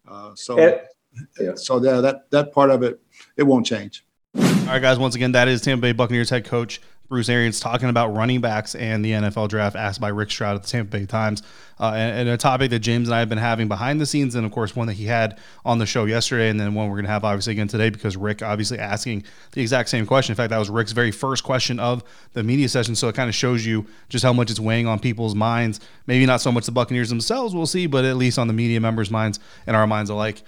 Uh, 0.08 0.34
so 0.36 0.60
yeah. 0.60 1.56
so 1.56 1.84
yeah, 1.84 2.02
that 2.02 2.30
that 2.32 2.52
part 2.52 2.70
of 2.70 2.84
it 2.84 3.00
it 3.38 3.44
won't 3.44 3.66
change. 3.66 4.06
All 4.36 4.76
right, 4.76 4.82
guys. 4.82 5.00
Once 5.00 5.16
again, 5.16 5.32
that 5.32 5.48
is 5.48 5.62
Tampa 5.62 5.82
Bay 5.82 5.92
Buccaneers 5.92 6.30
head 6.30 6.46
coach 6.46 6.80
Bruce 7.10 7.28
Arians 7.28 7.60
talking 7.60 7.90
about 7.90 8.16
running 8.16 8.40
backs 8.40 8.76
and 8.76 9.04
the 9.04 9.12
NFL 9.14 9.50
draft, 9.50 9.76
asked 9.76 10.00
by 10.00 10.10
Rick 10.10 10.30
Stroud 10.30 10.56
at 10.56 10.62
the 10.62 10.70
Tampa 10.70 10.92
Bay 10.92 11.06
Times, 11.08 11.42
uh, 11.80 11.94
and, 11.96 12.20
and, 12.20 12.30
a 12.30 12.38
topic 12.38 12.70
that 12.70 12.80
James 12.80 13.08
and 13.08 13.16
I 13.16 13.20
have 13.20 13.30
been 13.30 13.40
having 13.40 13.68
behind 13.68 14.00
the 14.00 14.06
scenes, 14.06 14.36
and 14.36 14.46
of 14.46 14.52
course 14.52 14.76
one 14.76 14.86
that 14.88 14.94
he 14.94 15.06
had 15.06 15.40
on 15.66 15.80
the 15.80 15.88
show 15.88 16.06
yesterday, 16.06 16.50
and 16.50 16.60
then 16.60 16.76
one 16.76 16.88
we're 16.88 16.98
going 16.98 17.06
to 17.06 17.12
have 17.12 17.26
obviously 17.26 17.54
again 17.54 17.68
today 17.68 17.90
because 17.90 18.16
Rick 18.16 18.44
obviously 18.44 18.78
asking 18.78 19.24
the 19.54 19.62
exact 19.62 19.90
same 19.90 20.06
question. 20.06 20.34
In 20.34 20.38
fact, 20.38 20.52
that 20.52 20.60
was 20.60 20.70
Rick's 20.70 20.92
very 20.92 21.12
first 21.12 21.44
question 21.44 21.80
of 21.80 22.04
the 22.34 22.44
media 22.44 22.70
session, 22.70 22.96
so 22.96 23.08
it 23.08 23.16
kind 23.16 23.28
of 23.28 23.34
shows 23.34 23.66
you 23.66 23.88
just 24.10 24.24
how 24.24 24.32
much 24.32 24.52
it's 24.52 24.60
weighing 24.60 24.86
on 24.86 25.00
people's 25.00 25.34
minds. 25.34 25.80
Maybe 26.06 26.28
not 26.28 26.42
so 26.42 26.52
much 26.52 26.68
the 26.68 26.72
Buccaneers 26.72 27.10
themselves, 27.10 27.56
we'll 27.56 27.66
see, 27.66 27.88
but 27.88 28.06
at 28.06 28.18
least 28.18 28.38
on 28.38 28.48
the 28.48 28.54
media 28.54 28.80
members' 28.80 29.10
minds 29.10 29.40
and 29.66 29.76
our 29.76 29.88
minds 29.88 30.12
alike. 30.12 30.44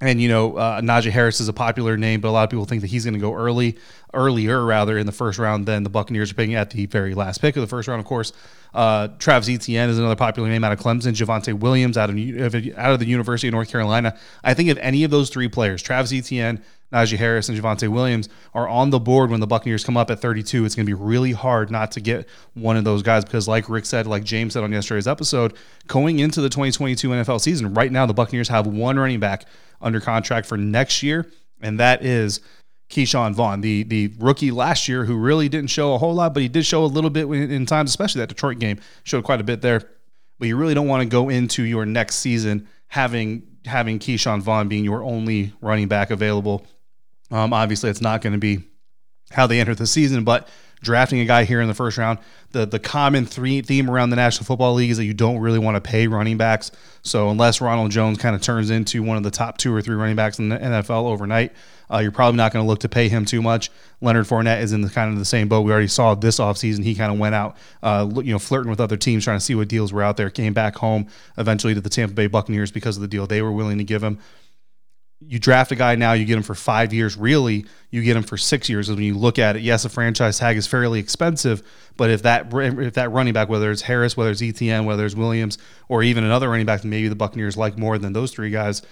And 0.00 0.20
you 0.20 0.28
know, 0.28 0.56
uh, 0.56 0.80
Najee 0.80 1.10
Harris 1.10 1.40
is 1.40 1.48
a 1.48 1.52
popular 1.52 1.96
name, 1.96 2.20
but 2.20 2.28
a 2.28 2.30
lot 2.30 2.44
of 2.44 2.50
people 2.50 2.64
think 2.64 2.82
that 2.82 2.88
he's 2.88 3.04
going 3.04 3.14
to 3.14 3.20
go 3.20 3.32
early, 3.32 3.78
earlier 4.12 4.64
rather 4.64 4.98
in 4.98 5.06
the 5.06 5.12
first 5.12 5.38
round 5.38 5.66
than 5.66 5.82
the 5.82 5.90
Buccaneers 5.90 6.32
are 6.32 6.34
picking 6.34 6.56
at 6.56 6.70
the 6.70 6.86
very 6.86 7.14
last 7.14 7.40
pick 7.40 7.56
of 7.56 7.60
the 7.60 7.66
first 7.66 7.88
round. 7.88 8.00
Of 8.00 8.06
course, 8.06 8.32
uh, 8.74 9.08
Travis 9.18 9.48
Etienne 9.48 9.88
is 9.88 9.98
another 9.98 10.16
popular 10.16 10.48
name 10.48 10.64
out 10.64 10.72
of 10.72 10.80
Clemson. 10.80 11.14
Javonte 11.14 11.54
Williams 11.54 11.96
out 11.96 12.10
of 12.10 12.16
out 12.76 12.92
of 12.92 12.98
the 12.98 13.06
University 13.06 13.48
of 13.48 13.52
North 13.52 13.70
Carolina. 13.70 14.18
I 14.42 14.54
think 14.54 14.68
if 14.68 14.78
any 14.78 15.04
of 15.04 15.10
those 15.10 15.30
three 15.30 15.48
players, 15.48 15.80
Travis 15.80 16.12
Etienne, 16.12 16.62
Najee 16.92 17.16
Harris, 17.16 17.48
and 17.48 17.56
Javonte 17.56 17.88
Williams, 17.88 18.28
are 18.52 18.68
on 18.68 18.90
the 18.90 18.98
board 18.98 19.30
when 19.30 19.38
the 19.38 19.46
Buccaneers 19.46 19.84
come 19.84 19.96
up 19.96 20.10
at 20.10 20.20
32, 20.20 20.64
it's 20.64 20.74
going 20.74 20.86
to 20.86 20.90
be 20.90 20.94
really 20.94 21.32
hard 21.32 21.70
not 21.70 21.92
to 21.92 22.00
get 22.00 22.28
one 22.54 22.76
of 22.76 22.82
those 22.82 23.02
guys 23.02 23.24
because, 23.24 23.46
like 23.46 23.68
Rick 23.68 23.86
said, 23.86 24.08
like 24.08 24.24
James 24.24 24.54
said 24.54 24.64
on 24.64 24.72
yesterday's 24.72 25.06
episode, 25.06 25.54
going 25.86 26.18
into 26.18 26.40
the 26.40 26.48
2022 26.48 27.08
NFL 27.08 27.40
season, 27.40 27.74
right 27.74 27.92
now 27.92 28.06
the 28.06 28.14
Buccaneers 28.14 28.48
have 28.48 28.66
one 28.66 28.98
running 28.98 29.20
back 29.20 29.46
under 29.80 30.00
contract 30.00 30.48
for 30.48 30.56
next 30.56 31.02
year, 31.02 31.30
and 31.62 31.78
that 31.78 32.04
is 32.04 32.40
Ke'Shawn 32.90 33.34
Vaughn, 33.34 33.60
the 33.60 33.82
the 33.84 34.12
rookie 34.18 34.50
last 34.50 34.88
year 34.88 35.04
who 35.04 35.16
really 35.16 35.48
didn't 35.48 35.70
show 35.70 35.94
a 35.94 35.98
whole 35.98 36.14
lot, 36.14 36.34
but 36.34 36.42
he 36.42 36.48
did 36.48 36.66
show 36.66 36.84
a 36.84 36.86
little 36.86 37.10
bit 37.10 37.26
in 37.26 37.66
times, 37.66 37.90
especially 37.90 38.20
that 38.20 38.28
Detroit 38.28 38.58
game 38.58 38.78
showed 39.02 39.24
quite 39.24 39.40
a 39.40 39.44
bit 39.44 39.62
there. 39.62 39.82
But 40.38 40.48
you 40.48 40.56
really 40.56 40.74
don't 40.74 40.88
want 40.88 41.02
to 41.02 41.08
go 41.08 41.28
into 41.28 41.62
your 41.62 41.86
next 41.86 42.16
season 42.16 42.68
having 42.88 43.42
having 43.64 43.98
Ke'Shawn 43.98 44.40
Vaughn 44.40 44.68
being 44.68 44.84
your 44.84 45.02
only 45.02 45.52
running 45.60 45.88
back 45.88 46.10
available. 46.10 46.66
Um, 47.30 47.52
obviously, 47.52 47.90
it's 47.90 48.00
not 48.00 48.20
going 48.20 48.34
to 48.34 48.38
be 48.38 48.60
how 49.30 49.46
they 49.46 49.60
enter 49.60 49.74
the 49.74 49.86
season, 49.86 50.24
but 50.24 50.48
drafting 50.84 51.20
a 51.20 51.24
guy 51.24 51.44
here 51.44 51.60
in 51.60 51.68
the 51.68 51.74
first 51.74 51.98
round. 51.98 52.18
The 52.52 52.66
the 52.66 52.78
common 52.78 53.26
three 53.26 53.62
theme 53.62 53.90
around 53.90 54.10
the 54.10 54.16
National 54.16 54.44
Football 54.44 54.74
League 54.74 54.90
is 54.90 54.98
that 54.98 55.04
you 55.04 55.14
don't 55.14 55.38
really 55.38 55.58
want 55.58 55.76
to 55.76 55.80
pay 55.80 56.06
running 56.06 56.36
backs. 56.36 56.70
So 57.02 57.30
unless 57.30 57.60
Ronald 57.60 57.90
Jones 57.90 58.18
kind 58.18 58.36
of 58.36 58.42
turns 58.42 58.70
into 58.70 59.02
one 59.02 59.16
of 59.16 59.22
the 59.22 59.30
top 59.30 59.58
two 59.58 59.74
or 59.74 59.82
three 59.82 59.96
running 59.96 60.16
backs 60.16 60.38
in 60.38 60.50
the 60.50 60.58
NFL 60.58 61.06
overnight, 61.06 61.52
uh, 61.92 61.98
you're 61.98 62.12
probably 62.12 62.36
not 62.36 62.52
going 62.52 62.64
to 62.64 62.68
look 62.68 62.80
to 62.80 62.88
pay 62.88 63.08
him 63.08 63.24
too 63.24 63.42
much. 63.42 63.70
Leonard 64.00 64.26
Fournette 64.26 64.62
is 64.62 64.72
in 64.72 64.80
the 64.80 64.90
kind 64.90 65.12
of 65.12 65.18
the 65.18 65.24
same 65.24 65.48
boat. 65.48 65.62
We 65.62 65.72
already 65.72 65.88
saw 65.88 66.14
this 66.14 66.38
offseason. 66.38 66.84
He 66.84 66.94
kind 66.94 67.12
of 67.12 67.18
went 67.18 67.34
out, 67.34 67.56
uh, 67.82 68.08
you 68.16 68.32
know, 68.32 68.38
flirting 68.38 68.70
with 68.70 68.80
other 68.80 68.96
teams, 68.96 69.24
trying 69.24 69.38
to 69.38 69.44
see 69.44 69.54
what 69.54 69.68
deals 69.68 69.92
were 69.92 70.02
out 70.02 70.16
there. 70.16 70.30
Came 70.30 70.54
back 70.54 70.76
home 70.76 71.08
eventually 71.36 71.74
to 71.74 71.80
the 71.80 71.90
Tampa 71.90 72.14
Bay 72.14 72.26
Buccaneers 72.26 72.70
because 72.70 72.96
of 72.96 73.02
the 73.02 73.08
deal 73.08 73.26
they 73.26 73.42
were 73.42 73.52
willing 73.52 73.78
to 73.78 73.84
give 73.84 74.02
him 74.02 74.18
you 75.20 75.38
draft 75.38 75.72
a 75.72 75.76
guy 75.76 75.94
now, 75.94 76.12
you 76.12 76.24
get 76.24 76.36
him 76.36 76.42
for 76.42 76.54
five 76.54 76.92
years. 76.92 77.16
Really, 77.16 77.66
you 77.90 78.02
get 78.02 78.16
him 78.16 78.22
for 78.22 78.36
six 78.36 78.68
years. 78.68 78.88
And 78.88 78.96
when 78.96 79.06
you 79.06 79.16
look 79.16 79.38
at 79.38 79.56
it, 79.56 79.62
yes, 79.62 79.84
a 79.84 79.88
franchise 79.88 80.38
tag 80.38 80.56
is 80.56 80.66
fairly 80.66 81.00
expensive, 81.00 81.62
but 81.96 82.10
if 82.10 82.22
that 82.22 82.52
if 82.52 82.94
that 82.94 83.10
running 83.10 83.32
back, 83.32 83.48
whether 83.48 83.70
it's 83.70 83.82
Harris, 83.82 84.16
whether 84.16 84.30
it's 84.30 84.42
Etienne, 84.42 84.84
whether 84.84 85.06
it's 85.06 85.14
Williams, 85.14 85.58
or 85.88 86.02
even 86.02 86.24
another 86.24 86.48
running 86.48 86.66
back 86.66 86.82
that 86.82 86.88
maybe 86.88 87.08
the 87.08 87.16
Buccaneers 87.16 87.56
like 87.56 87.78
more 87.78 87.98
than 87.98 88.12
those 88.12 88.32
three 88.32 88.50
guys, 88.50 88.82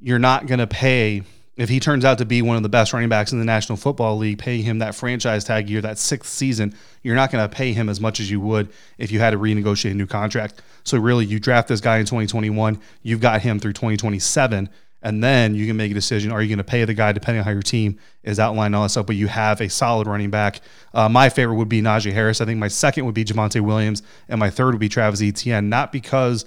you're 0.00 0.18
not 0.18 0.46
going 0.46 0.60
to 0.60 0.66
pay. 0.66 1.22
If 1.56 1.68
he 1.68 1.78
turns 1.78 2.04
out 2.04 2.18
to 2.18 2.24
be 2.24 2.42
one 2.42 2.56
of 2.56 2.64
the 2.64 2.68
best 2.68 2.92
running 2.92 3.08
backs 3.08 3.30
in 3.30 3.38
the 3.38 3.44
National 3.44 3.76
Football 3.76 4.16
League, 4.16 4.38
pay 4.38 4.60
him 4.60 4.80
that 4.80 4.96
franchise 4.96 5.44
tag 5.44 5.70
year, 5.70 5.80
that 5.82 5.98
sixth 5.98 6.32
season, 6.32 6.74
you're 7.02 7.14
not 7.14 7.30
going 7.30 7.48
to 7.48 7.54
pay 7.54 7.72
him 7.72 7.88
as 7.88 8.00
much 8.00 8.18
as 8.18 8.28
you 8.28 8.40
would 8.40 8.72
if 8.98 9.12
you 9.12 9.20
had 9.20 9.30
to 9.30 9.38
renegotiate 9.38 9.92
a 9.92 9.94
new 9.94 10.06
contract. 10.06 10.62
So 10.82 10.98
really, 10.98 11.24
you 11.24 11.38
draft 11.38 11.68
this 11.68 11.80
guy 11.80 11.98
in 11.98 12.06
2021, 12.06 12.80
you've 13.02 13.20
got 13.20 13.42
him 13.42 13.60
through 13.60 13.74
2027 13.74 14.68
and 15.04 15.22
then 15.22 15.54
you 15.54 15.66
can 15.66 15.76
make 15.76 15.90
a 15.90 15.94
decision. 15.94 16.32
Are 16.32 16.40
you 16.40 16.48
going 16.48 16.58
to 16.58 16.64
pay 16.64 16.84
the 16.86 16.94
guy 16.94 17.12
depending 17.12 17.40
on 17.40 17.44
how 17.44 17.50
your 17.50 17.62
team 17.62 17.98
is 18.22 18.40
outlined 18.40 18.74
all 18.74 18.82
that 18.82 18.88
stuff? 18.88 19.04
But 19.04 19.16
you 19.16 19.28
have 19.28 19.60
a 19.60 19.68
solid 19.68 20.08
running 20.08 20.30
back. 20.30 20.62
Uh, 20.94 21.10
my 21.10 21.28
favorite 21.28 21.56
would 21.56 21.68
be 21.68 21.82
Najee 21.82 22.12
Harris. 22.12 22.40
I 22.40 22.46
think 22.46 22.58
my 22.58 22.68
second 22.68 23.04
would 23.04 23.14
be 23.14 23.24
Javonte 23.24 23.60
Williams, 23.60 24.02
and 24.28 24.40
my 24.40 24.48
third 24.48 24.72
would 24.72 24.80
be 24.80 24.88
Travis 24.88 25.20
Etienne. 25.20 25.68
Not 25.68 25.92
because 25.92 26.46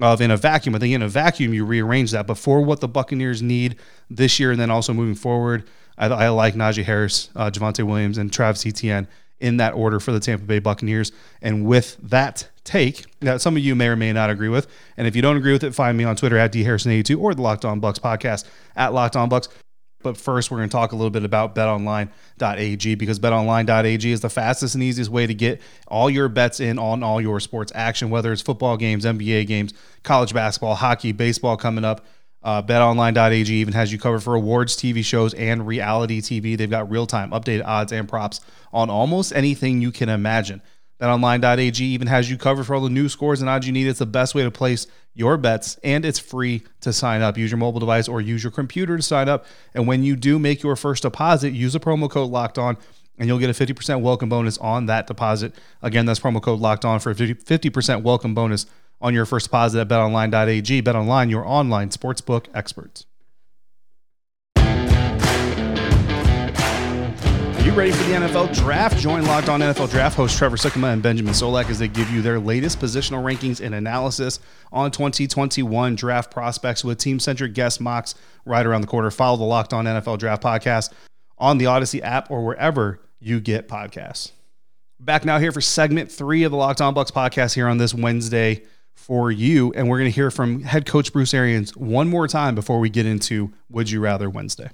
of 0.00 0.20
in 0.20 0.30
a 0.30 0.36
vacuum. 0.36 0.76
I 0.76 0.78
think 0.78 0.94
in 0.94 1.02
a 1.02 1.08
vacuum 1.08 1.52
you 1.52 1.64
rearrange 1.64 2.12
that. 2.12 2.28
But 2.28 2.38
for 2.38 2.62
what 2.62 2.80
the 2.80 2.88
Buccaneers 2.88 3.42
need 3.42 3.76
this 4.08 4.38
year 4.38 4.52
and 4.52 4.60
then 4.60 4.70
also 4.70 4.94
moving 4.94 5.16
forward, 5.16 5.68
I, 5.98 6.06
I 6.06 6.28
like 6.28 6.54
Najee 6.54 6.84
Harris, 6.84 7.30
uh, 7.34 7.50
Javonte 7.50 7.84
Williams, 7.84 8.18
and 8.18 8.32
Travis 8.32 8.64
Etienne 8.64 9.08
in 9.40 9.58
that 9.58 9.74
order 9.74 10.00
for 10.00 10.12
the 10.12 10.20
Tampa 10.20 10.44
Bay 10.44 10.58
Buccaneers. 10.58 11.12
And 11.42 11.66
with 11.66 11.96
that 12.02 12.48
take 12.64 13.04
that 13.20 13.40
some 13.40 13.56
of 13.56 13.62
you 13.62 13.74
may 13.74 13.88
or 13.88 13.96
may 13.96 14.12
not 14.12 14.30
agree 14.30 14.48
with, 14.48 14.66
and 14.96 15.06
if 15.06 15.14
you 15.14 15.22
don't 15.22 15.36
agree 15.36 15.52
with 15.52 15.64
it, 15.64 15.74
find 15.74 15.96
me 15.96 16.04
on 16.04 16.16
Twitter 16.16 16.38
at 16.38 16.52
dharrison82 16.52 17.18
or 17.18 17.34
the 17.34 17.42
Locked 17.42 17.64
On 17.64 17.80
Bucs 17.80 17.98
podcast 17.98 18.44
at 18.74 18.92
Locked 18.92 19.16
On 19.16 19.30
Bucs. 19.30 19.48
But 20.02 20.16
first, 20.16 20.50
we're 20.50 20.58
going 20.58 20.68
to 20.68 20.72
talk 20.72 20.92
a 20.92 20.94
little 20.94 21.10
bit 21.10 21.24
about 21.24 21.56
betonline.ag 21.56 22.94
because 22.94 23.18
betonline.ag 23.18 24.12
is 24.12 24.20
the 24.20 24.28
fastest 24.30 24.74
and 24.74 24.84
easiest 24.84 25.10
way 25.10 25.26
to 25.26 25.34
get 25.34 25.60
all 25.88 26.08
your 26.08 26.28
bets 26.28 26.60
in 26.60 26.78
on 26.78 27.02
all 27.02 27.20
your 27.20 27.40
sports 27.40 27.72
action, 27.74 28.08
whether 28.08 28.32
it's 28.32 28.42
football 28.42 28.76
games, 28.76 29.04
NBA 29.04 29.48
games, 29.48 29.74
college 30.04 30.32
basketball, 30.32 30.76
hockey, 30.76 31.10
baseball 31.10 31.56
coming 31.56 31.84
up. 31.84 32.06
Uh, 32.46 32.62
BetOnline.ag 32.62 33.52
even 33.52 33.74
has 33.74 33.92
you 33.92 33.98
covered 33.98 34.22
for 34.22 34.36
awards, 34.36 34.76
TV 34.76 35.04
shows, 35.04 35.34
and 35.34 35.66
reality 35.66 36.20
TV. 36.20 36.56
They've 36.56 36.70
got 36.70 36.88
real 36.88 37.04
time 37.04 37.32
updated 37.32 37.66
odds 37.66 37.90
and 37.90 38.08
props 38.08 38.40
on 38.72 38.88
almost 38.88 39.34
anything 39.34 39.82
you 39.82 39.90
can 39.90 40.08
imagine. 40.08 40.62
BetOnline.ag 41.00 41.84
even 41.84 42.06
has 42.06 42.30
you 42.30 42.38
covered 42.38 42.62
for 42.62 42.76
all 42.76 42.82
the 42.82 42.88
new 42.88 43.08
scores 43.08 43.40
and 43.40 43.50
odds 43.50 43.66
you 43.66 43.72
need. 43.72 43.88
It's 43.88 43.98
the 43.98 44.06
best 44.06 44.36
way 44.36 44.44
to 44.44 44.52
place 44.52 44.86
your 45.12 45.36
bets, 45.36 45.76
and 45.82 46.04
it's 46.04 46.20
free 46.20 46.62
to 46.82 46.92
sign 46.92 47.20
up. 47.20 47.36
Use 47.36 47.50
your 47.50 47.58
mobile 47.58 47.80
device 47.80 48.06
or 48.06 48.20
use 48.20 48.44
your 48.44 48.52
computer 48.52 48.96
to 48.96 49.02
sign 49.02 49.28
up. 49.28 49.44
And 49.74 49.88
when 49.88 50.04
you 50.04 50.14
do 50.14 50.38
make 50.38 50.62
your 50.62 50.76
first 50.76 51.02
deposit, 51.02 51.52
use 51.52 51.72
the 51.72 51.80
promo 51.80 52.08
code 52.08 52.30
Locked 52.30 52.58
On, 52.58 52.78
and 53.18 53.26
you'll 53.26 53.40
get 53.40 53.50
a 53.50 53.66
50% 53.66 54.02
welcome 54.02 54.28
bonus 54.28 54.56
on 54.58 54.86
that 54.86 55.08
deposit. 55.08 55.52
Again, 55.82 56.06
that's 56.06 56.20
promo 56.20 56.40
code 56.40 56.60
Locked 56.60 56.84
On 56.84 57.00
for 57.00 57.10
a 57.10 57.14
50% 57.16 58.02
welcome 58.02 58.34
bonus 58.34 58.66
on 59.00 59.14
your 59.14 59.26
first 59.26 59.46
deposit 59.46 59.80
at 59.80 59.88
betonline.ag. 59.88 60.82
BetOnline, 60.82 61.30
your 61.30 61.46
online 61.46 61.90
sportsbook 61.90 62.46
experts. 62.54 63.06
Are 67.56 67.62
you 67.62 67.72
ready 67.72 67.90
for 67.90 68.04
the 68.04 68.14
NFL 68.14 68.54
draft? 68.54 68.96
Join 68.98 69.24
Locked 69.24 69.48
On 69.48 69.60
NFL 69.60 69.90
Draft 69.90 70.16
host 70.16 70.38
Trevor 70.38 70.56
Sikkema 70.56 70.92
and 70.92 71.02
Benjamin 71.02 71.34
Solak 71.34 71.68
as 71.68 71.80
they 71.80 71.88
give 71.88 72.08
you 72.10 72.22
their 72.22 72.38
latest 72.38 72.78
positional 72.78 73.24
rankings 73.24 73.60
and 73.60 73.74
analysis 73.74 74.38
on 74.72 74.90
2021 74.92 75.96
draft 75.96 76.30
prospects 76.30 76.84
with 76.84 76.98
team 76.98 77.18
centric 77.18 77.54
guest 77.54 77.80
mocks 77.80 78.14
right 78.44 78.64
around 78.64 78.82
the 78.82 78.86
corner. 78.86 79.10
Follow 79.10 79.36
the 79.36 79.44
Locked 79.44 79.72
On 79.72 79.84
NFL 79.84 80.18
Draft 80.18 80.42
podcast 80.42 80.92
on 81.38 81.58
the 81.58 81.66
Odyssey 81.66 82.02
app 82.02 82.30
or 82.30 82.44
wherever 82.44 83.00
you 83.18 83.40
get 83.40 83.68
podcasts. 83.68 84.30
Back 85.00 85.24
now 85.24 85.38
here 85.38 85.52
for 85.52 85.60
segment 85.60 86.10
three 86.10 86.44
of 86.44 86.52
the 86.52 86.56
Locked 86.56 86.80
On 86.80 86.94
Bucs 86.94 87.10
podcast 87.10 87.54
here 87.54 87.66
on 87.66 87.78
this 87.78 87.92
Wednesday 87.92 88.62
for 88.96 89.30
you. 89.30 89.72
And 89.74 89.88
we're 89.88 89.98
going 89.98 90.10
to 90.10 90.14
hear 90.14 90.30
from 90.30 90.62
head 90.62 90.84
coach 90.84 91.12
Bruce 91.12 91.32
Arians 91.32 91.76
one 91.76 92.08
more 92.08 92.26
time 92.26 92.54
before 92.54 92.80
we 92.80 92.90
get 92.90 93.06
into 93.06 93.52
Would 93.70 93.90
You 93.90 94.00
Rather 94.00 94.28
Wednesday. 94.28 94.70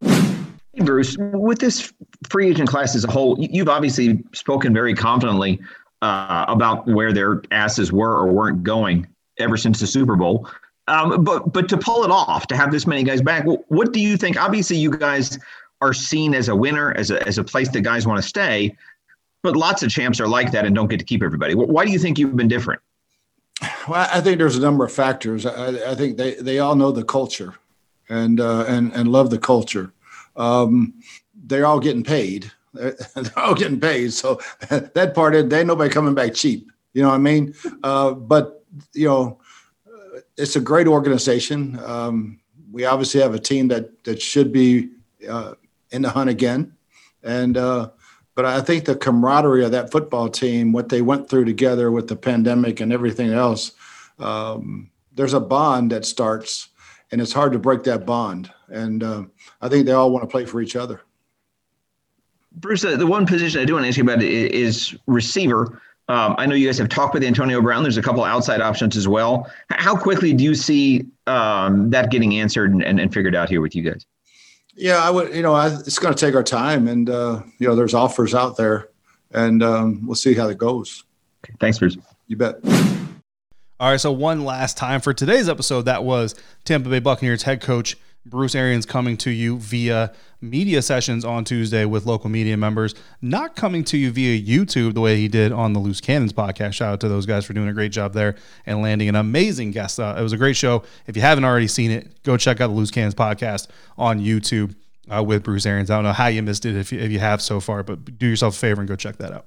Hey, 0.00 0.82
Bruce, 0.82 1.16
with 1.18 1.58
this 1.58 1.92
free 2.28 2.48
agent 2.48 2.68
class 2.68 2.96
as 2.96 3.04
a 3.04 3.10
whole, 3.10 3.36
you've 3.38 3.68
obviously 3.68 4.24
spoken 4.32 4.72
very 4.72 4.94
confidently 4.94 5.60
uh, 6.02 6.46
about 6.48 6.86
where 6.86 7.12
their 7.12 7.42
asses 7.50 7.92
were 7.92 8.12
or 8.12 8.32
weren't 8.32 8.62
going 8.62 9.06
ever 9.38 9.56
since 9.56 9.80
the 9.80 9.86
Super 9.86 10.16
Bowl. 10.16 10.48
Um, 10.86 11.24
but 11.24 11.52
but 11.52 11.68
to 11.70 11.78
pull 11.78 12.04
it 12.04 12.10
off, 12.10 12.46
to 12.48 12.56
have 12.56 12.70
this 12.70 12.86
many 12.86 13.04
guys 13.04 13.22
back, 13.22 13.44
what 13.46 13.92
do 13.92 14.00
you 14.00 14.16
think? 14.16 14.36
Obviously, 14.36 14.76
you 14.76 14.90
guys 14.90 15.38
are 15.80 15.92
seen 15.92 16.34
as 16.34 16.48
a 16.48 16.56
winner, 16.56 16.92
as 16.92 17.10
a, 17.10 17.26
as 17.26 17.38
a 17.38 17.44
place 17.44 17.68
that 17.70 17.80
guys 17.82 18.06
want 18.06 18.20
to 18.20 18.28
stay. 18.28 18.76
But 19.42 19.56
lots 19.56 19.82
of 19.82 19.90
champs 19.90 20.20
are 20.20 20.28
like 20.28 20.52
that 20.52 20.64
and 20.64 20.74
don't 20.74 20.88
get 20.88 20.98
to 20.98 21.04
keep 21.04 21.22
everybody. 21.22 21.54
Why 21.54 21.84
do 21.84 21.90
you 21.90 21.98
think 21.98 22.18
you've 22.18 22.36
been 22.36 22.48
different? 22.48 22.80
Well, 23.88 24.08
I 24.12 24.20
think 24.20 24.38
there's 24.38 24.56
a 24.56 24.60
number 24.60 24.84
of 24.84 24.92
factors. 24.92 25.46
I, 25.46 25.90
I 25.90 25.94
think 25.94 26.16
they, 26.16 26.34
they 26.34 26.58
all 26.58 26.74
know 26.74 26.92
the 26.92 27.04
culture 27.04 27.54
and 28.08 28.40
uh, 28.40 28.64
and 28.66 28.92
and 28.92 29.10
love 29.10 29.30
the 29.30 29.38
culture. 29.38 29.92
Um, 30.36 30.94
they're 31.34 31.66
all 31.66 31.80
getting 31.80 32.04
paid. 32.04 32.50
They're, 32.74 32.96
all 33.36 33.54
getting 33.54 33.78
paid. 33.78 34.12
So 34.12 34.40
that 34.68 35.12
part, 35.14 35.48
they 35.48 35.62
nobody 35.62 35.88
coming 35.94 36.14
back 36.14 36.34
cheap. 36.34 36.72
You 36.92 37.02
know 37.02 37.08
what 37.08 37.14
I 37.14 37.18
mean? 37.18 37.54
Uh, 37.84 38.12
but 38.12 38.64
you 38.92 39.06
know, 39.06 39.38
it's 40.36 40.56
a 40.56 40.60
great 40.60 40.88
organization. 40.88 41.78
Um, 41.84 42.40
we 42.72 42.84
obviously 42.84 43.20
have 43.20 43.34
a 43.34 43.38
team 43.38 43.68
that 43.68 44.02
that 44.04 44.20
should 44.20 44.52
be 44.52 44.90
uh, 45.28 45.54
in 45.92 46.02
the 46.02 46.10
hunt 46.10 46.30
again, 46.30 46.72
and 47.22 47.56
uh, 47.56 47.90
but 48.34 48.44
I 48.44 48.60
think 48.60 48.84
the 48.84 48.96
camaraderie 48.96 49.64
of 49.64 49.70
that 49.72 49.90
football 49.90 50.28
team, 50.28 50.72
what 50.72 50.88
they 50.88 51.02
went 51.02 51.28
through 51.28 51.44
together 51.44 51.90
with 51.90 52.08
the 52.08 52.16
pandemic 52.16 52.80
and 52.80 52.92
everything 52.92 53.30
else, 53.30 53.72
um, 54.18 54.90
there's 55.14 55.34
a 55.34 55.40
bond 55.40 55.92
that 55.92 56.04
starts, 56.04 56.68
and 57.12 57.20
it's 57.20 57.32
hard 57.32 57.52
to 57.52 57.58
break 57.58 57.84
that 57.84 58.04
bond. 58.04 58.50
And 58.68 59.02
uh, 59.02 59.24
I 59.60 59.68
think 59.68 59.86
they 59.86 59.92
all 59.92 60.10
want 60.10 60.24
to 60.24 60.28
play 60.28 60.44
for 60.44 60.60
each 60.60 60.74
other. 60.74 61.00
Bruce, 62.56 62.82
the 62.82 63.06
one 63.06 63.26
position 63.26 63.60
I 63.60 63.64
do 63.64 63.74
want 63.74 63.84
to 63.84 63.88
ask 63.88 63.98
you 63.98 64.04
about 64.04 64.22
is 64.22 64.96
receiver. 65.06 65.80
Um, 66.08 66.34
I 66.38 66.46
know 66.46 66.54
you 66.54 66.66
guys 66.66 66.78
have 66.78 66.88
talked 66.88 67.14
with 67.14 67.24
Antonio 67.24 67.60
Brown. 67.60 67.82
There's 67.82 67.96
a 67.96 68.02
couple 68.02 68.22
outside 68.24 68.60
options 68.60 68.96
as 68.96 69.08
well. 69.08 69.50
How 69.70 69.96
quickly 69.96 70.32
do 70.32 70.44
you 70.44 70.54
see 70.54 71.06
um, 71.26 71.90
that 71.90 72.10
getting 72.10 72.38
answered 72.38 72.72
and, 72.72 72.82
and, 72.82 73.00
and 73.00 73.12
figured 73.12 73.34
out 73.34 73.48
here 73.48 73.60
with 73.60 73.74
you 73.74 73.82
guys? 73.82 74.06
Yeah, 74.76 74.98
I 74.98 75.10
would. 75.10 75.34
You 75.34 75.42
know, 75.42 75.54
I, 75.54 75.68
it's 75.68 75.98
going 75.98 76.14
to 76.14 76.18
take 76.18 76.34
our 76.34 76.42
time, 76.42 76.88
and 76.88 77.08
uh, 77.08 77.42
you 77.58 77.68
know, 77.68 77.76
there's 77.76 77.94
offers 77.94 78.34
out 78.34 78.56
there, 78.56 78.88
and 79.32 79.62
um, 79.62 80.06
we'll 80.06 80.14
see 80.14 80.34
how 80.34 80.48
it 80.48 80.58
goes. 80.58 81.04
Okay, 81.44 81.54
thanks, 81.60 81.78
Bruce. 81.78 81.96
You 82.26 82.36
bet. 82.36 82.56
All 83.80 83.90
right, 83.90 84.00
so 84.00 84.12
one 84.12 84.44
last 84.44 84.76
time 84.76 85.00
for 85.00 85.12
today's 85.12 85.48
episode, 85.48 85.82
that 85.82 86.04
was 86.04 86.34
Tampa 86.64 86.88
Bay 86.88 87.00
Buccaneers 87.00 87.42
head 87.42 87.60
coach 87.60 87.96
Bruce 88.26 88.54
Arians 88.54 88.86
coming 88.86 89.16
to 89.18 89.30
you 89.30 89.58
via 89.58 90.12
media 90.40 90.82
sessions 90.82 91.24
on 91.24 91.44
Tuesday 91.44 91.84
with 91.84 92.06
local 92.06 92.30
media 92.30 92.56
members, 92.56 92.94
not 93.20 93.56
coming 93.56 93.84
to 93.84 93.96
you 93.96 94.10
via 94.10 94.40
YouTube 94.40 94.94
the 94.94 95.00
way 95.00 95.16
he 95.16 95.28
did 95.28 95.52
on 95.52 95.72
the 95.72 95.80
Loose 95.80 96.00
Cannons 96.00 96.32
podcast. 96.32 96.74
Shout 96.74 96.94
out 96.94 97.00
to 97.00 97.08
those 97.08 97.26
guys 97.26 97.44
for 97.44 97.52
doing 97.52 97.68
a 97.68 97.72
great 97.72 97.92
job 97.92 98.12
there 98.12 98.36
and 98.66 98.80
landing 98.82 99.08
an 99.08 99.16
amazing 99.16 99.70
guest. 99.72 100.00
Uh, 100.00 100.14
it 100.18 100.22
was 100.22 100.32
a 100.32 100.38
great 100.38 100.56
show. 100.56 100.82
If 101.06 101.16
you 101.16 101.22
haven't 101.22 101.44
already 101.44 101.68
seen 101.68 101.90
it, 101.90 102.22
go 102.22 102.36
check 102.36 102.60
out 102.60 102.68
the 102.68 102.74
Loose 102.74 102.90
Cannons 102.90 103.14
podcast 103.14 103.68
on 103.98 104.20
YouTube 104.20 104.74
uh, 105.14 105.22
with 105.22 105.42
Bruce 105.42 105.66
Arians. 105.66 105.90
I 105.90 105.96
don't 105.96 106.04
know 106.04 106.12
how 106.12 106.26
you 106.28 106.42
missed 106.42 106.64
it 106.64 106.76
if 106.76 106.92
you, 106.92 107.00
if 107.00 107.10
you 107.10 107.18
have 107.18 107.42
so 107.42 107.60
far, 107.60 107.82
but 107.82 108.18
do 108.18 108.26
yourself 108.26 108.54
a 108.54 108.58
favor 108.58 108.80
and 108.80 108.88
go 108.88 108.96
check 108.96 109.16
that 109.18 109.32
out. 109.32 109.46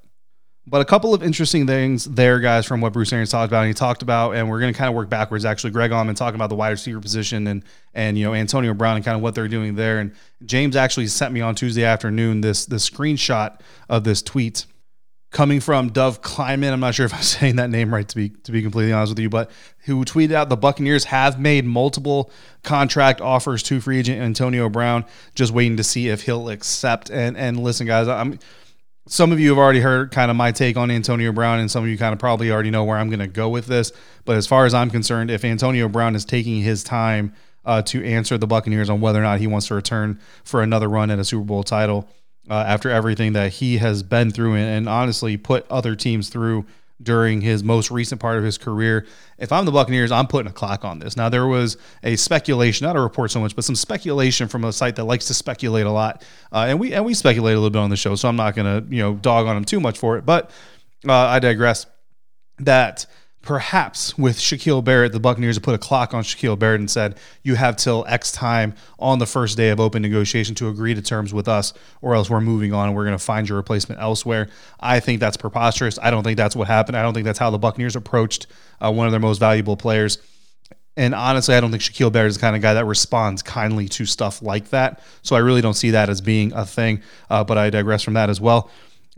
But 0.69 0.81
a 0.81 0.85
couple 0.85 1.13
of 1.13 1.23
interesting 1.23 1.65
things 1.65 2.03
there, 2.03 2.41
guys, 2.41 2.65
from 2.65 2.81
what 2.81 2.91
Bruce 2.91 3.13
Arians 3.13 3.29
talked 3.29 3.49
about. 3.49 3.61
And 3.61 3.69
he 3.69 3.73
talked 3.73 4.01
about, 4.01 4.35
and 4.35 4.49
we're 4.49 4.59
going 4.59 4.73
to 4.73 4.77
kind 4.77 4.89
of 4.89 4.95
work 4.95 5.09
backwards. 5.09 5.45
Actually, 5.45 5.71
Greg 5.71 5.91
Auman 5.91 6.13
talking 6.13 6.35
about 6.35 6.49
the 6.49 6.57
wide 6.57 6.71
receiver 6.71 6.99
position 6.99 7.47
and 7.47 7.63
and 7.93 8.17
you 8.17 8.25
know 8.25 8.33
Antonio 8.33 8.73
Brown 8.73 8.97
and 8.97 9.05
kind 9.05 9.15
of 9.15 9.21
what 9.21 9.33
they're 9.33 9.47
doing 9.47 9.75
there. 9.75 9.99
And 9.99 10.13
James 10.45 10.75
actually 10.75 11.07
sent 11.07 11.33
me 11.33 11.39
on 11.39 11.55
Tuesday 11.55 11.85
afternoon 11.85 12.41
this 12.41 12.65
this 12.65 12.87
screenshot 12.87 13.61
of 13.87 14.03
this 14.03 14.21
tweet 14.21 14.65
coming 15.31 15.61
from 15.61 15.89
Dov 15.89 16.21
Kleiman. 16.21 16.73
I'm 16.73 16.81
not 16.81 16.95
sure 16.95 17.05
if 17.05 17.13
I'm 17.13 17.21
saying 17.21 17.55
that 17.55 17.69
name 17.69 17.93
right 17.93 18.07
to 18.07 18.15
be 18.15 18.29
to 18.29 18.51
be 18.51 18.61
completely 18.61 18.91
honest 18.91 19.11
with 19.11 19.19
you, 19.19 19.29
but 19.29 19.49
who 19.85 20.03
tweeted 20.03 20.33
out 20.33 20.49
the 20.49 20.57
Buccaneers 20.57 21.05
have 21.05 21.39
made 21.39 21.63
multiple 21.63 22.29
contract 22.63 23.21
offers 23.21 23.63
to 23.63 23.79
free 23.79 23.99
agent 23.99 24.21
Antonio 24.21 24.67
Brown, 24.67 25.05
just 25.33 25.53
waiting 25.53 25.77
to 25.77 25.83
see 25.83 26.09
if 26.09 26.23
he'll 26.23 26.49
accept. 26.49 27.09
And 27.09 27.37
and 27.37 27.63
listen, 27.63 27.87
guys, 27.87 28.09
I'm 28.09 28.37
some 29.07 29.31
of 29.31 29.39
you 29.39 29.49
have 29.49 29.57
already 29.57 29.79
heard 29.79 30.11
kind 30.11 30.29
of 30.29 30.37
my 30.37 30.51
take 30.51 30.77
on 30.77 30.91
Antonio 30.91 31.31
Brown, 31.31 31.59
and 31.59 31.69
some 31.69 31.83
of 31.83 31.89
you 31.89 31.97
kind 31.97 32.13
of 32.13 32.19
probably 32.19 32.51
already 32.51 32.69
know 32.69 32.83
where 32.83 32.97
I'm 32.97 33.09
going 33.09 33.19
to 33.19 33.27
go 33.27 33.49
with 33.49 33.67
this. 33.67 33.91
But 34.25 34.37
as 34.37 34.47
far 34.47 34.65
as 34.65 34.73
I'm 34.73 34.89
concerned, 34.89 35.31
if 35.31 35.43
Antonio 35.45 35.87
Brown 35.87 36.15
is 36.15 36.25
taking 36.25 36.61
his 36.61 36.83
time 36.83 37.33
uh, 37.65 37.81
to 37.83 38.03
answer 38.03 38.37
the 38.37 38.47
Buccaneers 38.47 38.89
on 38.89 39.01
whether 39.01 39.19
or 39.19 39.23
not 39.23 39.39
he 39.39 39.47
wants 39.47 39.67
to 39.67 39.75
return 39.75 40.19
for 40.43 40.61
another 40.61 40.87
run 40.87 41.11
at 41.11 41.19
a 41.19 41.25
Super 41.25 41.43
Bowl 41.43 41.63
title 41.63 42.07
uh, 42.49 42.63
after 42.67 42.89
everything 42.89 43.33
that 43.33 43.53
he 43.53 43.77
has 43.77 44.03
been 44.03 44.31
through 44.31 44.53
and, 44.53 44.65
and 44.65 44.89
honestly 44.89 45.37
put 45.37 45.69
other 45.69 45.95
teams 45.95 46.29
through 46.29 46.65
during 47.01 47.41
his 47.41 47.63
most 47.63 47.91
recent 47.91 48.19
part 48.19 48.37
of 48.37 48.43
his 48.43 48.57
career. 48.57 49.05
If 49.37 49.51
I'm 49.51 49.65
the 49.65 49.71
Buccaneers, 49.71 50.11
I'm 50.11 50.27
putting 50.27 50.49
a 50.49 50.53
clock 50.53 50.83
on 50.83 50.99
this. 50.99 51.15
Now, 51.15 51.29
there 51.29 51.45
was 51.45 51.77
a 52.03 52.15
speculation, 52.15 52.85
not 52.85 52.95
a 52.95 53.01
report 53.01 53.31
so 53.31 53.39
much, 53.39 53.55
but 53.55 53.63
some 53.63 53.75
speculation 53.75 54.47
from 54.47 54.63
a 54.63 54.73
site 54.73 54.95
that 54.95 55.03
likes 55.03 55.27
to 55.27 55.33
speculate 55.33 55.85
a 55.85 55.91
lot, 55.91 56.23
uh, 56.51 56.65
and 56.67 56.79
we 56.79 56.93
and 56.93 57.05
we 57.05 57.13
speculate 57.13 57.53
a 57.53 57.57
little 57.57 57.69
bit 57.69 57.79
on 57.79 57.89
the 57.89 57.97
show, 57.97 58.15
so 58.15 58.27
I'm 58.27 58.35
not 58.35 58.55
going 58.55 58.83
to 58.83 58.95
you 58.95 59.01
know 59.01 59.13
dog 59.15 59.47
on 59.47 59.55
him 59.55 59.65
too 59.65 59.79
much 59.79 59.97
for 59.97 60.17
it. 60.17 60.25
But 60.25 60.49
uh, 61.07 61.13
I 61.13 61.39
digress. 61.39 61.85
That 62.59 63.05
perhaps 63.47 64.17
with 64.17 64.37
Shaquille 64.37 64.83
Barrett, 64.83 65.13
the 65.13 65.21
Buccaneers 65.21 65.57
put 65.57 65.73
a 65.73 65.77
clock 65.77 66.13
on 66.13 66.21
Shaquille 66.21 66.59
Barrett 66.59 66.81
and 66.81 66.91
said, 66.91 67.17
you 67.43 67.55
have 67.55 67.77
till 67.77 68.03
X 68.09 68.29
time 68.29 68.75
on 68.99 69.19
the 69.19 69.25
first 69.25 69.55
day 69.55 69.69
of 69.69 69.79
open 69.79 70.01
negotiation 70.01 70.53
to 70.55 70.67
agree 70.67 70.93
to 70.93 71.01
terms 71.01 71.33
with 71.33 71.47
us, 71.47 71.73
or 72.01 72.13
else 72.13 72.29
we're 72.29 72.41
moving 72.41 72.73
on 72.73 72.89
and 72.89 72.95
we're 72.95 73.05
going 73.05 73.17
to 73.17 73.23
find 73.23 73.47
your 73.47 73.55
replacement 73.55 74.01
elsewhere. 74.01 74.49
I 74.81 74.99
think 74.99 75.21
that's 75.21 75.37
preposterous. 75.37 75.97
I 76.01 76.11
don't 76.11 76.25
think 76.25 76.35
that's 76.35 76.57
what 76.57 76.67
happened. 76.67 76.97
I 76.97 77.01
don't 77.03 77.13
think 77.13 77.23
that's 77.23 77.39
how 77.39 77.49
the 77.49 77.57
Buccaneers 77.57 77.95
approached 77.95 78.47
uh, 78.81 78.91
one 78.91 79.07
of 79.07 79.11
their 79.11 79.21
most 79.21 79.37
valuable 79.37 79.77
players. 79.77 80.17
And 80.97 81.15
honestly, 81.15 81.55
I 81.55 81.61
don't 81.61 81.71
think 81.71 81.83
Shaquille 81.83 82.11
Barrett 82.11 82.31
is 82.31 82.35
the 82.35 82.41
kind 82.41 82.55
of 82.55 82.61
guy 82.61 82.73
that 82.73 82.83
responds 82.83 83.43
kindly 83.43 83.87
to 83.89 84.05
stuff 84.05 84.41
like 84.41 84.71
that. 84.71 85.01
So 85.21 85.37
I 85.37 85.39
really 85.39 85.61
don't 85.61 85.73
see 85.73 85.91
that 85.91 86.09
as 86.09 86.19
being 86.19 86.51
a 86.51 86.65
thing. 86.65 87.01
Uh, 87.29 87.45
but 87.45 87.57
I 87.57 87.69
digress 87.69 88.03
from 88.03 88.15
that 88.15 88.29
as 88.29 88.41
well. 88.41 88.69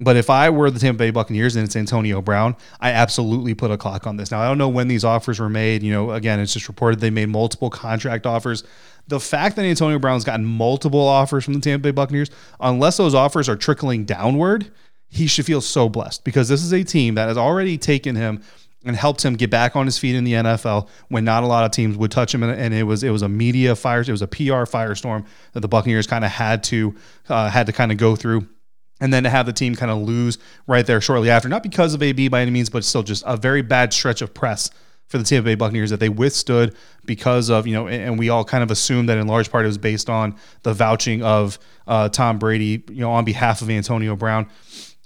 But 0.01 0.15
if 0.15 0.29
I 0.29 0.49
were 0.49 0.71
the 0.71 0.79
Tampa 0.79 0.99
Bay 0.99 1.11
Buccaneers 1.11 1.55
and 1.55 1.65
it's 1.65 1.75
Antonio 1.75 2.21
Brown, 2.21 2.55
I 2.79 2.91
absolutely 2.91 3.53
put 3.53 3.69
a 3.69 3.77
clock 3.77 4.07
on 4.07 4.15
this. 4.17 4.31
Now, 4.31 4.41
I 4.41 4.47
don't 4.47 4.57
know 4.57 4.69
when 4.69 4.87
these 4.87 5.03
offers 5.03 5.39
were 5.39 5.49
made. 5.49 5.83
You 5.83 5.91
know, 5.91 6.11
again, 6.11 6.39
it's 6.39 6.53
just 6.53 6.67
reported 6.67 6.99
they 6.99 7.09
made 7.09 7.27
multiple 7.27 7.69
contract 7.69 8.25
offers. 8.25 8.63
The 9.07 9.19
fact 9.19 9.55
that 9.57 9.65
Antonio 9.65 9.99
Brown's 9.99 10.23
gotten 10.23 10.45
multiple 10.45 11.01
offers 11.01 11.43
from 11.43 11.53
the 11.53 11.59
Tampa 11.59 11.83
Bay 11.83 11.91
Buccaneers, 11.91 12.29
unless 12.59 12.97
those 12.97 13.13
offers 13.13 13.49
are 13.49 13.55
trickling 13.55 14.05
downward, 14.05 14.71
he 15.09 15.27
should 15.27 15.45
feel 15.45 15.61
so 15.61 15.89
blessed 15.89 16.23
because 16.23 16.47
this 16.47 16.63
is 16.63 16.71
a 16.71 16.83
team 16.83 17.15
that 17.15 17.27
has 17.27 17.37
already 17.37 17.77
taken 17.77 18.15
him 18.15 18.41
and 18.85 18.95
helped 18.95 19.25
him 19.25 19.35
get 19.35 19.49
back 19.49 19.75
on 19.75 19.85
his 19.85 19.97
feet 19.97 20.15
in 20.15 20.23
the 20.23 20.33
NFL 20.33 20.87
when 21.09 21.25
not 21.25 21.43
a 21.43 21.47
lot 21.47 21.65
of 21.65 21.71
teams 21.71 21.97
would 21.97 22.11
touch 22.11 22.33
him, 22.33 22.43
and 22.43 22.73
it 22.73 22.83
was 22.83 23.03
it 23.03 23.09
was 23.09 23.21
a 23.21 23.27
media 23.27 23.75
fire, 23.75 24.01
it 24.01 24.09
was 24.09 24.21
a 24.21 24.27
PR 24.27 24.63
firestorm 24.63 25.25
that 25.51 25.59
the 25.59 25.67
Buccaneers 25.67 26.07
kind 26.07 26.23
of 26.23 26.31
had 26.31 26.63
to 26.65 26.95
uh, 27.27 27.49
had 27.49 27.65
to 27.65 27.73
kind 27.73 27.91
of 27.91 27.97
go 27.97 28.15
through 28.15 28.47
and 28.99 29.13
then 29.13 29.23
to 29.23 29.29
have 29.29 29.45
the 29.45 29.53
team 29.53 29.75
kind 29.75 29.91
of 29.91 29.99
lose 29.99 30.37
right 30.67 30.85
there 30.85 31.01
shortly 31.01 31.29
after, 31.29 31.49
not 31.49 31.63
because 31.63 31.93
of 31.93 32.03
AB 32.03 32.27
by 32.27 32.41
any 32.41 32.51
means, 32.51 32.69
but 32.69 32.83
still 32.83 33.03
just 33.03 33.23
a 33.25 33.37
very 33.37 33.61
bad 33.61 33.93
stretch 33.93 34.21
of 34.21 34.33
press 34.33 34.69
for 35.09 35.17
the 35.17 35.23
Tampa 35.23 35.45
Bay 35.45 35.55
Buccaneers 35.55 35.89
that 35.89 35.99
they 35.99 36.09
withstood 36.09 36.75
because 37.05 37.49
of, 37.49 37.65
you 37.65 37.73
know, 37.73 37.87
and 37.87 38.19
we 38.19 38.29
all 38.29 38.45
kind 38.45 38.63
of 38.63 38.69
assumed 38.69 39.09
that 39.09 39.17
in 39.17 39.27
large 39.27 39.51
part 39.51 39.65
it 39.65 39.67
was 39.67 39.79
based 39.79 40.09
on 40.09 40.35
the 40.61 40.73
vouching 40.73 41.23
of 41.23 41.57
uh, 41.87 42.09
Tom 42.09 42.37
Brady, 42.37 42.83
you 42.89 43.01
know, 43.01 43.11
on 43.11 43.25
behalf 43.25 43.61
of 43.61 43.69
Antonio 43.69 44.15
Brown. 44.15 44.47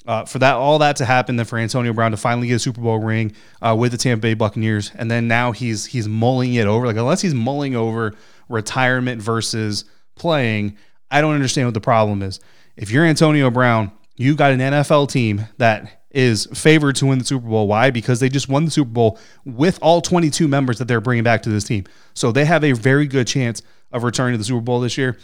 Uh, 0.05 0.25
for 0.25 0.39
that, 0.39 0.55
all 0.55 0.79
that 0.79 0.97
to 0.97 1.05
happen, 1.05 1.37
then 1.37 1.45
for 1.45 1.57
Antonio 1.57 1.93
Brown 1.93 2.11
to 2.11 2.17
finally 2.17 2.47
get 2.47 2.55
a 2.55 2.59
Super 2.59 2.81
Bowl 2.81 2.99
ring 2.99 3.33
uh, 3.61 3.73
with 3.77 3.93
the 3.93 3.97
Tampa 3.97 4.21
Bay 4.21 4.33
Buccaneers, 4.33 4.91
and 4.95 5.09
then 5.09 5.29
now 5.29 5.53
he's 5.53 5.85
he's 5.85 6.09
mulling 6.09 6.55
it 6.55 6.67
over. 6.67 6.85
Like 6.85 6.97
unless 6.97 7.21
he's 7.21 7.33
mulling 7.33 7.73
over 7.73 8.13
retirement 8.49 9.21
versus 9.21 9.85
playing, 10.15 10.77
I 11.13 11.21
don't 11.21 11.35
understand 11.35 11.67
what 11.67 11.75
the 11.75 11.81
problem 11.81 12.23
is 12.23 12.39
if 12.75 12.89
you're 12.89 13.05
Antonio 13.05 13.51
Brown, 13.51 13.91
you 14.15 14.35
got 14.35 14.51
an 14.51 14.59
NFL 14.59 15.09
team 15.09 15.47
that 15.57 16.05
is 16.09 16.47
favored 16.53 16.95
to 16.97 17.05
win 17.05 17.19
the 17.19 17.25
Super 17.25 17.47
Bowl. 17.47 17.67
Why? 17.67 17.91
Because 17.91 18.19
they 18.19 18.29
just 18.29 18.49
won 18.49 18.65
the 18.65 18.71
Super 18.71 18.89
Bowl 18.89 19.19
with 19.45 19.79
all 19.81 20.01
22 20.01 20.47
members 20.47 20.79
that 20.79 20.87
they're 20.87 21.01
bringing 21.01 21.23
back 21.23 21.43
to 21.43 21.49
this 21.49 21.63
team. 21.63 21.85
So 22.13 22.31
they 22.31 22.45
have 22.45 22.63
a 22.63 22.71
very 22.73 23.07
good 23.07 23.27
chance 23.27 23.61
of 23.91 24.03
returning 24.03 24.33
to 24.33 24.37
the 24.37 24.43
Super 24.43 24.61
Bowl 24.61 24.79
this 24.79 24.97
year. 24.97 25.17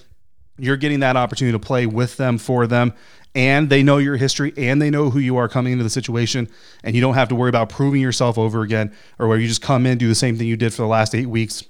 You're 0.58 0.78
getting 0.78 1.00
that 1.00 1.16
opportunity 1.16 1.54
to 1.54 1.60
play 1.60 1.86
with 1.86 2.18
them, 2.18 2.38
for 2.38 2.68
them, 2.68 2.94
and 3.34 3.70
they 3.70 3.82
know 3.82 3.98
your 3.98 4.18
history 4.18 4.54
and 4.58 4.82
they 4.82 4.90
know 4.90 5.10
who 5.10 5.20
you 5.20 5.38
are 5.38 5.48
coming 5.48 5.74
into 5.74 5.84
the 5.84 5.90
situation. 5.90 6.50
And 6.84 6.96
you 6.96 7.02
don't 7.02 7.14
have 7.14 7.30
to 7.30 7.36
worry 7.36 7.50
about 7.50 7.70
proving 7.70 8.02
yourself 8.02 8.38
over 8.38 8.62
again 8.62 8.94
or 9.18 9.28
where 9.28 9.38
you 9.38 9.48
just 9.48 9.62
come 9.62 9.86
in, 9.86 9.98
do 9.98 10.08
the 10.08 10.16
same 10.16 10.38
thing 10.38 10.48
you 10.48 10.58
did 10.58 10.74
for 10.74 10.82
the 10.82 10.88
last 10.88 11.16
eight 11.16 11.28
weeks, 11.28 11.64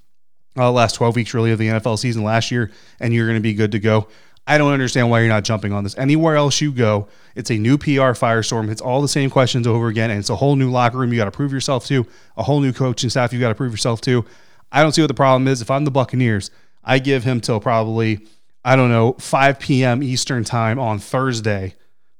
uh, 0.59 0.71
last 0.71 0.95
12 0.95 1.15
weeks 1.15 1.33
really 1.33 1.51
of 1.51 1.59
the 1.59 1.67
NFL 1.67 1.97
season 1.97 2.23
last 2.23 2.51
year, 2.51 2.71
and 2.99 3.13
you're 3.13 3.25
going 3.25 3.37
to 3.37 3.41
be 3.41 3.53
good 3.53 3.71
to 3.71 3.79
go. 3.79 4.07
I 4.45 4.57
don't 4.57 4.73
understand 4.73 5.11
why 5.11 5.19
you're 5.19 5.29
not 5.29 5.43
jumping 5.43 5.73
on 5.73 5.83
this. 5.83 5.95
Anywhere 5.97 6.35
else 6.35 6.59
you 6.59 6.71
go, 6.71 7.07
it's 7.35 7.51
a 7.51 7.57
new 7.57 7.77
PR 7.77 8.15
firestorm. 8.17 8.69
It's 8.71 8.81
all 8.81 9.01
the 9.01 9.07
same 9.07 9.29
questions 9.29 9.67
over 9.67 9.87
again, 9.89 10.09
and 10.09 10.19
it's 10.19 10.31
a 10.31 10.35
whole 10.35 10.55
new 10.55 10.71
locker 10.71 10.97
room 10.97 11.13
you 11.13 11.19
got 11.19 11.25
to 11.25 11.31
prove 11.31 11.53
yourself 11.53 11.85
to, 11.85 12.05
a 12.35 12.43
whole 12.43 12.59
new 12.59 12.73
coaching 12.73 13.11
staff 13.11 13.31
you 13.31 13.39
got 13.39 13.49
to 13.49 13.55
prove 13.55 13.71
yourself 13.71 14.01
to. 14.01 14.25
I 14.71 14.81
don't 14.81 14.91
see 14.91 15.01
what 15.01 15.07
the 15.07 15.13
problem 15.13 15.47
is. 15.47 15.61
If 15.61 15.69
I'm 15.69 15.85
the 15.85 15.91
Buccaneers, 15.91 16.49
I 16.83 16.97
give 16.97 17.23
him 17.23 17.41
till 17.41 17.59
probably, 17.59 18.25
I 18.65 18.75
don't 18.75 18.89
know, 18.89 19.13
5 19.13 19.59
p.m. 19.59 20.01
Eastern 20.01 20.43
time 20.43 20.79
on 20.79 20.97
Thursday 20.97 21.75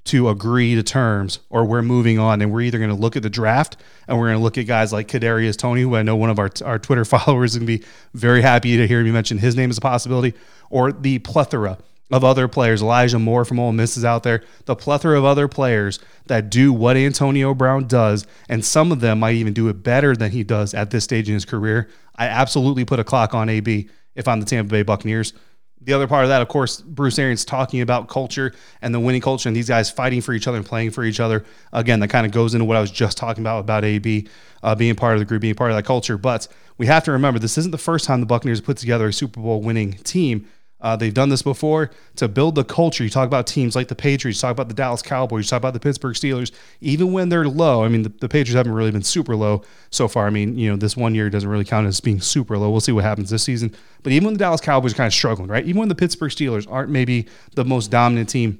to 0.10 0.30
agree 0.30 0.76
to 0.76 0.84
terms, 0.84 1.40
or 1.50 1.66
we're 1.66 1.82
moving 1.82 2.18
on, 2.18 2.42
and 2.42 2.52
we're 2.52 2.62
either 2.62 2.78
going 2.80 2.90
to 2.90 2.96
look 2.96 3.16
at 3.16 3.24
the 3.24 3.30
draft 3.30 3.78
and 4.08 4.18
we're 4.18 4.28
going 4.28 4.38
to 4.38 4.44
look 4.44 4.58
at 4.58 4.66
guys 4.66 4.92
like 4.92 5.08
Kadarius 5.08 5.56
Toney, 5.56 5.82
who 5.82 5.96
I 5.96 6.02
know 6.02 6.16
one 6.16 6.30
of 6.30 6.40
our 6.40 6.50
our 6.66 6.80
Twitter 6.80 7.06
followers 7.16 7.52
is 7.52 7.60
going 7.60 7.68
to 7.68 7.78
be 7.80 7.86
very 8.14 8.42
happy 8.42 8.78
to 8.78 8.88
hear 8.88 9.04
me 9.04 9.12
mention 9.12 9.38
his 9.38 9.56
name 9.56 9.70
as 9.70 9.78
a 9.78 9.82
possibility, 9.82 10.34
or 10.70 10.92
the 10.92 11.20
plethora 11.20 11.78
of 12.12 12.24
other 12.24 12.48
players. 12.48 12.82
Elijah 12.82 13.20
Moore 13.20 13.46
from 13.46 13.60
Ole 13.60 13.72
Miss 13.72 13.96
is 13.96 14.04
out 14.04 14.24
there. 14.24 14.44
The 14.66 14.76
plethora 14.76 15.18
of 15.18 15.26
other 15.26 15.48
players 15.48 16.00
that 16.26 16.50
do 16.50 16.74
what 16.74 16.98
Antonio 16.98 17.54
Brown 17.54 17.88
does, 17.88 18.26
and 18.48 18.66
some 18.66 18.92
of 18.92 19.00
them 19.00 19.20
might 19.20 19.36
even 19.36 19.54
do 19.54 19.68
it 19.70 19.84
better 19.84 20.16
than 20.16 20.32
he 20.32 20.44
does 20.44 20.74
at 20.74 20.90
this 20.90 21.04
stage 21.04 21.28
in 21.28 21.36
his 21.36 21.46
career. 21.46 21.88
I 22.16 22.28
absolutely 22.28 22.84
put 22.84 23.00
a 23.00 23.04
clock 23.04 23.34
on 23.36 23.48
AB 23.48 23.90
if 24.16 24.28
I'm 24.28 24.40
the 24.40 24.46
Tampa 24.46 24.72
Bay 24.72 24.82
Buccaneers. 24.82 25.34
The 25.82 25.94
other 25.94 26.08
part 26.08 26.24
of 26.24 26.30
that, 26.30 26.42
of 26.42 26.50
course, 26.50 26.82
Bruce 26.82 27.18
Arians 27.18 27.46
talking 27.46 27.80
about 27.82 28.10
culture 28.10 28.54
and 28.82 28.94
the 28.94 29.00
winning 29.00 29.22
culture 29.22 29.48
and 29.48 29.56
these 29.56 29.70
guys 29.70 29.90
fighting 29.90 30.20
for 30.20 30.34
each 30.34 30.48
other 30.48 30.58
and 30.58 30.66
playing 30.66 30.92
for 30.92 31.06
each 31.06 31.22
other. 31.22 31.46
Again, 31.72 32.02
that 32.02 32.10
kind 32.10 32.26
of 32.26 32.34
goes 32.34 32.54
into 32.54 32.66
what 32.66 32.76
I 32.76 32.82
was 32.82 32.92
just 32.92 33.18
talking 33.18 33.44
about 33.44 33.60
about 33.62 33.86
AB 33.86 34.28
uh, 34.62 34.76
being 34.76 34.96
part 34.96 35.14
of 35.14 35.20
the 35.20 35.26
group, 35.26 35.42
being 35.42 35.56
part 35.56 35.72
of 35.72 35.78
that 35.78 35.86
culture. 35.86 36.18
But 36.18 36.50
we 36.78 36.86
have 36.88 37.04
to 37.06 37.12
remember 37.12 37.40
this 37.40 37.58
isn't 37.58 37.72
the 37.72 37.78
first 37.78 38.06
time 38.06 38.20
the 38.20 38.26
Buccaneers 38.26 38.60
put 38.60 38.78
together 38.78 39.08
a 39.08 39.14
Super 39.14 39.40
Bowl 39.40 39.62
winning 39.62 39.94
team. 39.94 40.48
Uh, 40.82 40.96
they've 40.96 41.14
done 41.14 41.30
this 41.30 41.42
before 41.42 41.92
to 42.16 42.28
build 42.28 42.56
the 42.56 42.64
culture. 42.64 43.04
You 43.04 43.10
talk 43.10 43.28
about 43.28 43.48
teams 43.48 43.76
like 43.76 43.90
the 43.90 43.96
Patriots, 43.96 44.40
talk 44.40 44.52
about 44.52 44.70
the 44.70 44.74
Dallas 44.74 45.02
Cowboys, 45.02 45.50
talk 45.50 45.58
about 45.58 45.74
the 45.74 45.80
Pittsburgh 45.80 46.16
Steelers. 46.16 46.52
Even 46.80 47.12
when 47.12 47.30
they're 47.30 47.48
low, 47.48 47.84
I 47.84 47.90
mean, 47.90 48.04
the, 48.04 48.10
the, 48.10 48.30
Patriots 48.30 48.56
haven't 48.56 48.72
really 48.72 48.92
been 48.92 49.04
super 49.04 49.36
low 49.36 49.64
so 49.90 50.08
far. 50.08 50.26
I 50.26 50.30
mean, 50.30 50.58
you 50.58 50.70
know, 50.70 50.78
this 50.78 50.96
one 50.96 51.16
year 51.16 51.30
doesn't 51.30 51.50
really 51.50 51.66
count 51.66 51.88
as 51.88 52.00
being 52.00 52.22
super 52.22 52.58
low. 52.58 52.70
We'll 52.70 52.80
see 52.80 52.94
what 52.94 53.04
happens 53.04 53.30
this 53.30 53.44
season. 53.44 53.76
But 54.04 54.14
even 54.14 54.26
when 54.26 54.34
the 54.36 54.40
Dallas 54.40 54.62
Cowboys 54.62 54.94
are 54.94 54.98
kind 54.98 55.08
of 55.08 55.14
struggling, 55.14 55.50
right? 55.50 55.66
Even 55.66 55.80
when 55.80 55.90
the 55.90 55.96
Pittsburgh 55.96 56.32
Steelers 56.32 56.66
aren't 56.72 56.90
maybe 56.90 57.28
the 57.56 57.66
most 57.66 57.92
dominant 57.92 58.30
team 58.30 58.60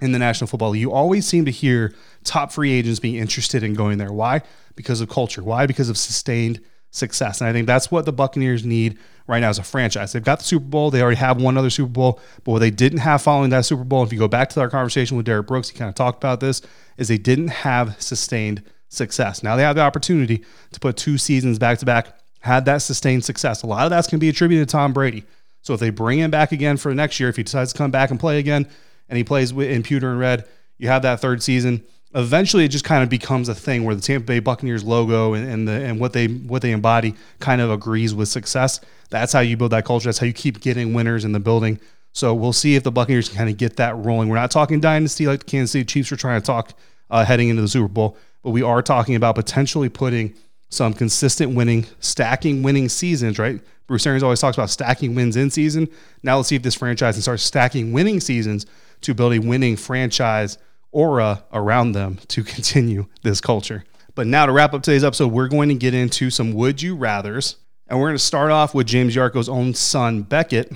in 0.00 0.12
the 0.12 0.18
National 0.18 0.46
Football 0.46 0.70
League, 0.70 0.80
you 0.80 0.92
always 0.92 1.26
seem 1.26 1.44
to 1.44 1.50
hear 1.50 1.94
top 2.24 2.50
free 2.50 2.72
agents 2.72 2.98
being 2.98 3.16
interested 3.16 3.62
in 3.62 3.74
going 3.74 3.98
there. 3.98 4.12
Why? 4.12 4.40
Because 4.74 5.02
of 5.02 5.10
culture. 5.10 5.42
Why? 5.42 5.66
Because 5.66 5.90
of 5.90 5.98
sustained 5.98 6.60
success. 6.90 7.40
And 7.40 7.48
I 7.48 7.52
think 7.52 7.66
that's 7.66 7.90
what 7.90 8.04
the 8.04 8.12
Buccaneers 8.12 8.64
need 8.64 8.98
right 9.26 9.40
now 9.40 9.50
as 9.50 9.58
a 9.58 9.62
franchise. 9.62 10.12
They've 10.12 10.24
got 10.24 10.38
the 10.38 10.44
Super 10.44 10.64
Bowl. 10.64 10.90
They 10.90 11.02
already 11.02 11.16
have 11.16 11.40
one 11.40 11.58
other 11.58 11.70
Super 11.70 11.90
Bowl. 11.90 12.20
But 12.44 12.52
what 12.52 12.58
they 12.60 12.70
didn't 12.70 13.00
have 13.00 13.22
following 13.22 13.50
that 13.50 13.66
Super 13.66 13.84
Bowl, 13.84 14.02
if 14.02 14.12
you 14.12 14.18
go 14.18 14.28
back 14.28 14.48
to 14.50 14.60
our 14.60 14.70
conversation 14.70 15.16
with 15.16 15.26
Derrick 15.26 15.46
Brooks, 15.46 15.68
he 15.68 15.78
kind 15.78 15.88
of 15.88 15.94
talked 15.94 16.16
about 16.16 16.40
this, 16.40 16.62
is 16.96 17.08
they 17.08 17.18
didn't 17.18 17.48
have 17.48 18.00
sustained 18.00 18.62
success. 18.88 19.42
Now 19.42 19.56
they 19.56 19.62
have 19.62 19.76
the 19.76 19.82
opportunity 19.82 20.44
to 20.72 20.80
put 20.80 20.96
two 20.96 21.18
seasons 21.18 21.58
back 21.58 21.78
to 21.78 21.86
back, 21.86 22.18
had 22.40 22.64
that 22.64 22.78
sustained 22.78 23.24
success. 23.24 23.62
A 23.62 23.66
lot 23.66 23.84
of 23.84 23.90
that's 23.90 24.06
going 24.06 24.18
to 24.18 24.24
be 24.24 24.30
attributed 24.30 24.66
to 24.66 24.72
Tom 24.72 24.92
Brady. 24.92 25.24
So 25.60 25.74
if 25.74 25.80
they 25.80 25.90
bring 25.90 26.20
him 26.20 26.30
back 26.30 26.52
again 26.52 26.78
for 26.78 26.88
the 26.88 26.94
next 26.94 27.20
year, 27.20 27.28
if 27.28 27.36
he 27.36 27.42
decides 27.42 27.72
to 27.72 27.78
come 27.78 27.90
back 27.90 28.10
and 28.10 28.18
play 28.18 28.38
again, 28.38 28.66
and 29.08 29.18
he 29.18 29.24
plays 29.24 29.50
in 29.50 29.82
pewter 29.82 30.10
and 30.10 30.20
red, 30.20 30.46
you 30.78 30.88
have 30.88 31.02
that 31.02 31.20
third 31.20 31.42
season 31.42 31.84
eventually 32.14 32.64
it 32.64 32.68
just 32.68 32.84
kind 32.84 33.02
of 33.02 33.08
becomes 33.08 33.48
a 33.48 33.54
thing 33.54 33.84
where 33.84 33.94
the 33.94 34.00
Tampa 34.00 34.26
Bay 34.26 34.38
Buccaneers 34.38 34.84
logo 34.84 35.34
and, 35.34 35.48
and 35.48 35.68
the 35.68 35.72
and 35.72 36.00
what 36.00 36.12
they 36.12 36.26
what 36.26 36.62
they 36.62 36.72
embody 36.72 37.14
kind 37.38 37.60
of 37.60 37.70
agrees 37.70 38.14
with 38.14 38.28
success. 38.28 38.80
That's 39.10 39.32
how 39.32 39.40
you 39.40 39.56
build 39.56 39.72
that 39.72 39.84
culture. 39.84 40.08
That's 40.08 40.18
how 40.18 40.26
you 40.26 40.32
keep 40.32 40.60
getting 40.60 40.94
winners 40.94 41.24
in 41.24 41.32
the 41.32 41.40
building. 41.40 41.80
So 42.12 42.34
we'll 42.34 42.52
see 42.52 42.74
if 42.74 42.82
the 42.82 42.90
Buccaneers 42.90 43.28
can 43.28 43.38
kind 43.38 43.50
of 43.50 43.56
get 43.56 43.76
that 43.76 43.96
rolling. 43.96 44.28
We're 44.28 44.36
not 44.36 44.50
talking 44.50 44.80
dynasty 44.80 45.26
like 45.26 45.40
the 45.40 45.46
Kansas 45.46 45.72
City 45.72 45.84
Chiefs 45.84 46.10
are 46.10 46.16
trying 46.16 46.40
to 46.40 46.46
talk 46.46 46.72
uh, 47.10 47.24
heading 47.24 47.48
into 47.48 47.62
the 47.62 47.68
Super 47.68 47.88
Bowl, 47.88 48.16
but 48.42 48.50
we 48.50 48.62
are 48.62 48.82
talking 48.82 49.14
about 49.14 49.34
potentially 49.34 49.88
putting 49.88 50.34
some 50.70 50.92
consistent 50.92 51.54
winning, 51.54 51.86
stacking 52.00 52.62
winning 52.62 52.88
seasons, 52.88 53.38
right? 53.38 53.60
Bruce 53.86 54.06
Arians 54.06 54.22
always 54.22 54.40
talks 54.40 54.56
about 54.56 54.68
stacking 54.68 55.14
wins 55.14 55.36
in 55.36 55.50
season. 55.50 55.88
Now 56.22 56.36
let's 56.36 56.48
see 56.48 56.56
if 56.56 56.62
this 56.62 56.74
franchise 56.74 57.14
can 57.14 57.22
start 57.22 57.40
stacking 57.40 57.92
winning 57.92 58.20
seasons 58.20 58.66
to 59.02 59.14
build 59.14 59.32
a 59.32 59.38
winning 59.38 59.76
franchise 59.76 60.58
aura 60.92 61.44
around 61.52 61.92
them 61.92 62.18
to 62.28 62.42
continue 62.44 63.06
this 63.22 63.40
culture. 63.40 63.84
But 64.14 64.26
now 64.26 64.46
to 64.46 64.52
wrap 64.52 64.74
up 64.74 64.82
today's 64.82 65.04
episode, 65.04 65.28
we're 65.28 65.48
going 65.48 65.68
to 65.68 65.74
get 65.74 65.94
into 65.94 66.30
some 66.30 66.52
would 66.54 66.82
you 66.82 66.96
rathers. 66.96 67.56
And 67.86 67.98
we're 67.98 68.08
going 68.08 68.18
to 68.18 68.22
start 68.22 68.50
off 68.50 68.74
with 68.74 68.86
James 68.86 69.14
Yarcho's 69.14 69.48
own 69.48 69.74
son, 69.74 70.22
Beckett, 70.22 70.72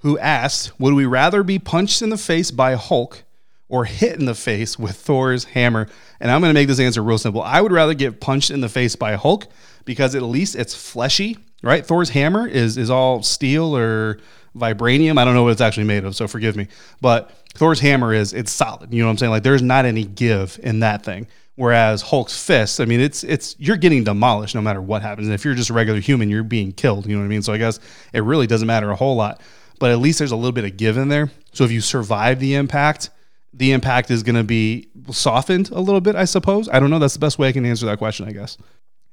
who 0.00 0.18
asked, 0.18 0.78
Would 0.78 0.94
we 0.94 1.06
rather 1.06 1.42
be 1.42 1.58
punched 1.58 2.02
in 2.02 2.10
the 2.10 2.18
face 2.18 2.50
by 2.50 2.74
Hulk 2.74 3.24
or 3.68 3.86
hit 3.86 4.18
in 4.18 4.26
the 4.26 4.34
face 4.34 4.78
with 4.78 4.96
Thor's 4.96 5.44
hammer? 5.44 5.88
And 6.20 6.30
I'm 6.30 6.40
going 6.40 6.50
to 6.50 6.54
make 6.54 6.68
this 6.68 6.78
answer 6.78 7.02
real 7.02 7.18
simple. 7.18 7.42
I 7.42 7.60
would 7.60 7.72
rather 7.72 7.94
get 7.94 8.20
punched 8.20 8.50
in 8.50 8.60
the 8.60 8.68
face 8.68 8.94
by 8.94 9.14
Hulk 9.14 9.46
because 9.84 10.14
at 10.14 10.22
least 10.22 10.54
it's 10.54 10.74
fleshy, 10.74 11.38
right? 11.62 11.84
Thor's 11.84 12.10
hammer 12.10 12.46
is, 12.46 12.76
is 12.76 12.90
all 12.90 13.22
steel 13.22 13.76
or 13.76 14.18
vibranium. 14.54 15.18
I 15.18 15.24
don't 15.24 15.34
know 15.34 15.44
what 15.44 15.52
it's 15.52 15.60
actually 15.60 15.84
made 15.84 16.04
of, 16.04 16.14
so 16.14 16.28
forgive 16.28 16.56
me. 16.56 16.68
But 17.00 17.30
Thor's 17.54 17.80
hammer 17.80 18.14
is 18.14 18.32
it's 18.32 18.52
solid. 18.52 18.92
You 18.92 19.00
know 19.00 19.06
what 19.06 19.12
I'm 19.12 19.18
saying? 19.18 19.30
Like 19.30 19.42
there's 19.42 19.62
not 19.62 19.84
any 19.84 20.04
give 20.04 20.58
in 20.62 20.80
that 20.80 21.04
thing. 21.04 21.26
Whereas 21.56 22.02
Hulk's 22.02 22.40
fist, 22.40 22.80
I 22.80 22.84
mean, 22.84 23.00
it's 23.00 23.24
it's 23.24 23.56
you're 23.58 23.76
getting 23.76 24.04
demolished 24.04 24.54
no 24.54 24.60
matter 24.60 24.80
what 24.80 25.02
happens. 25.02 25.26
And 25.26 25.34
if 25.34 25.44
you're 25.44 25.54
just 25.56 25.70
a 25.70 25.72
regular 25.72 25.98
human, 25.98 26.30
you're 26.30 26.44
being 26.44 26.70
killed. 26.70 27.06
You 27.06 27.16
know 27.16 27.20
what 27.20 27.26
I 27.26 27.28
mean? 27.28 27.42
So 27.42 27.52
I 27.52 27.58
guess 27.58 27.80
it 28.12 28.22
really 28.22 28.46
doesn't 28.46 28.68
matter 28.68 28.90
a 28.90 28.96
whole 28.96 29.16
lot. 29.16 29.40
But 29.80 29.90
at 29.90 29.98
least 29.98 30.18
there's 30.18 30.30
a 30.30 30.36
little 30.36 30.52
bit 30.52 30.64
of 30.64 30.76
give 30.76 30.96
in 30.96 31.08
there. 31.08 31.30
So 31.52 31.64
if 31.64 31.72
you 31.72 31.80
survive 31.80 32.38
the 32.38 32.54
impact, 32.54 33.10
the 33.52 33.72
impact 33.72 34.10
is 34.12 34.22
going 34.22 34.36
to 34.36 34.44
be 34.44 34.88
softened 35.10 35.70
a 35.70 35.80
little 35.80 36.00
bit, 36.00 36.14
I 36.14 36.26
suppose. 36.26 36.68
I 36.68 36.78
don't 36.78 36.90
know. 36.90 37.00
That's 37.00 37.14
the 37.14 37.20
best 37.20 37.38
way 37.40 37.48
I 37.48 37.52
can 37.52 37.66
answer 37.66 37.86
that 37.86 37.98
question, 37.98 38.28
I 38.28 38.32
guess. 38.32 38.56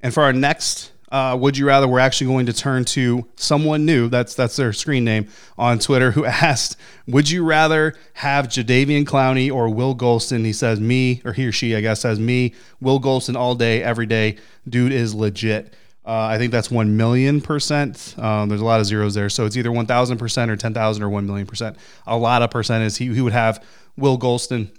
And 0.01 0.13
for 0.13 0.21
our 0.21 0.33
next 0.33 0.91
uh, 1.11 1.37
would 1.39 1.57
you 1.57 1.67
rather? 1.67 1.87
We're 1.87 1.99
actually 1.99 2.27
going 2.27 2.47
to 2.47 2.53
turn 2.53 2.85
to 2.85 3.25
someone 3.35 3.85
new. 3.85 4.09
That's 4.09 4.33
that's 4.33 4.55
their 4.55 4.73
screen 4.73 5.03
name 5.03 5.27
on 5.57 5.79
Twitter 5.79 6.11
who 6.11 6.25
asked, 6.25 6.77
"Would 7.07 7.29
you 7.29 7.43
rather 7.43 7.93
have 8.13 8.47
Jadeveon 8.47 9.05
Clowney 9.05 9.51
or 9.51 9.69
Will 9.69 9.95
Gholston?" 9.95 10.45
He 10.45 10.53
says, 10.53 10.79
"Me," 10.79 11.21
or 11.23 11.33
he 11.33 11.45
or 11.47 11.51
she, 11.51 11.75
I 11.75 11.81
guess, 11.81 12.01
says, 12.01 12.19
"Me." 12.19 12.53
Will 12.81 12.99
Gholston 12.99 13.35
all 13.35 13.55
day, 13.55 13.83
every 13.83 14.05
day. 14.05 14.37
Dude 14.67 14.91
is 14.91 15.13
legit. 15.13 15.73
Uh, 16.05 16.27
I 16.27 16.37
think 16.37 16.51
that's 16.51 16.69
one 16.69 16.97
million 16.97 17.41
percent. 17.41 18.15
Um, 18.17 18.49
there's 18.49 18.61
a 18.61 18.65
lot 18.65 18.79
of 18.79 18.85
zeros 18.85 19.13
there, 19.13 19.29
so 19.29 19.45
it's 19.45 19.57
either 19.57 19.71
one 19.71 19.85
thousand 19.85 20.17
percent 20.17 20.51
or 20.51 20.55
ten 20.55 20.73
thousand 20.73 21.03
or 21.03 21.09
one 21.09 21.25
million 21.25 21.47
percent. 21.47 21.77
A 22.07 22.17
lot 22.17 22.41
of 22.41 22.51
percent 22.51 22.83
is 22.83 22.97
he, 22.97 23.13
he 23.13 23.21
would 23.21 23.33
have 23.33 23.63
Will 23.97 24.17
Gholston 24.17 24.71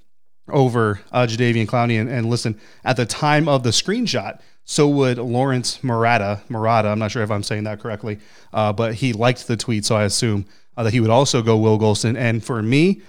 over 0.49 1.01
uh, 1.13 1.27
Jadeveon 1.27 1.67
Clowney. 1.67 2.01
And, 2.01 2.09
and 2.09 2.29
listen, 2.31 2.61
at 2.85 2.97
the 2.97 3.07
time 3.07 3.49
of 3.49 3.63
the 3.63 3.71
screenshot, 3.71 4.41
so 4.67 4.89
would 4.89 5.19
Lawrence 5.19 5.83
Murata. 5.83 6.43
Murata, 6.49 6.89
I'm 6.89 6.99
not 6.99 7.13
sure 7.13 7.23
if 7.23 7.31
I'm 7.31 7.45
saying 7.45 7.65
that 7.65 7.81
correctly, 7.81 8.19
uh, 8.53 8.73
but 8.73 8.95
he 8.95 9.13
liked 9.13 9.47
the 9.47 9.57
tweet, 9.57 9.85
so 9.85 9.97
I 9.97 10.03
assume 10.03 10.45
uh, 10.77 10.83
that 10.83 10.93
he 10.93 11.01
would 11.01 11.09
also 11.09 11.41
go 11.41 11.57
Will 11.57 11.79
Gholston. 11.79 12.17
And 12.17 12.45
for 12.45 12.61
me, 12.63 13.01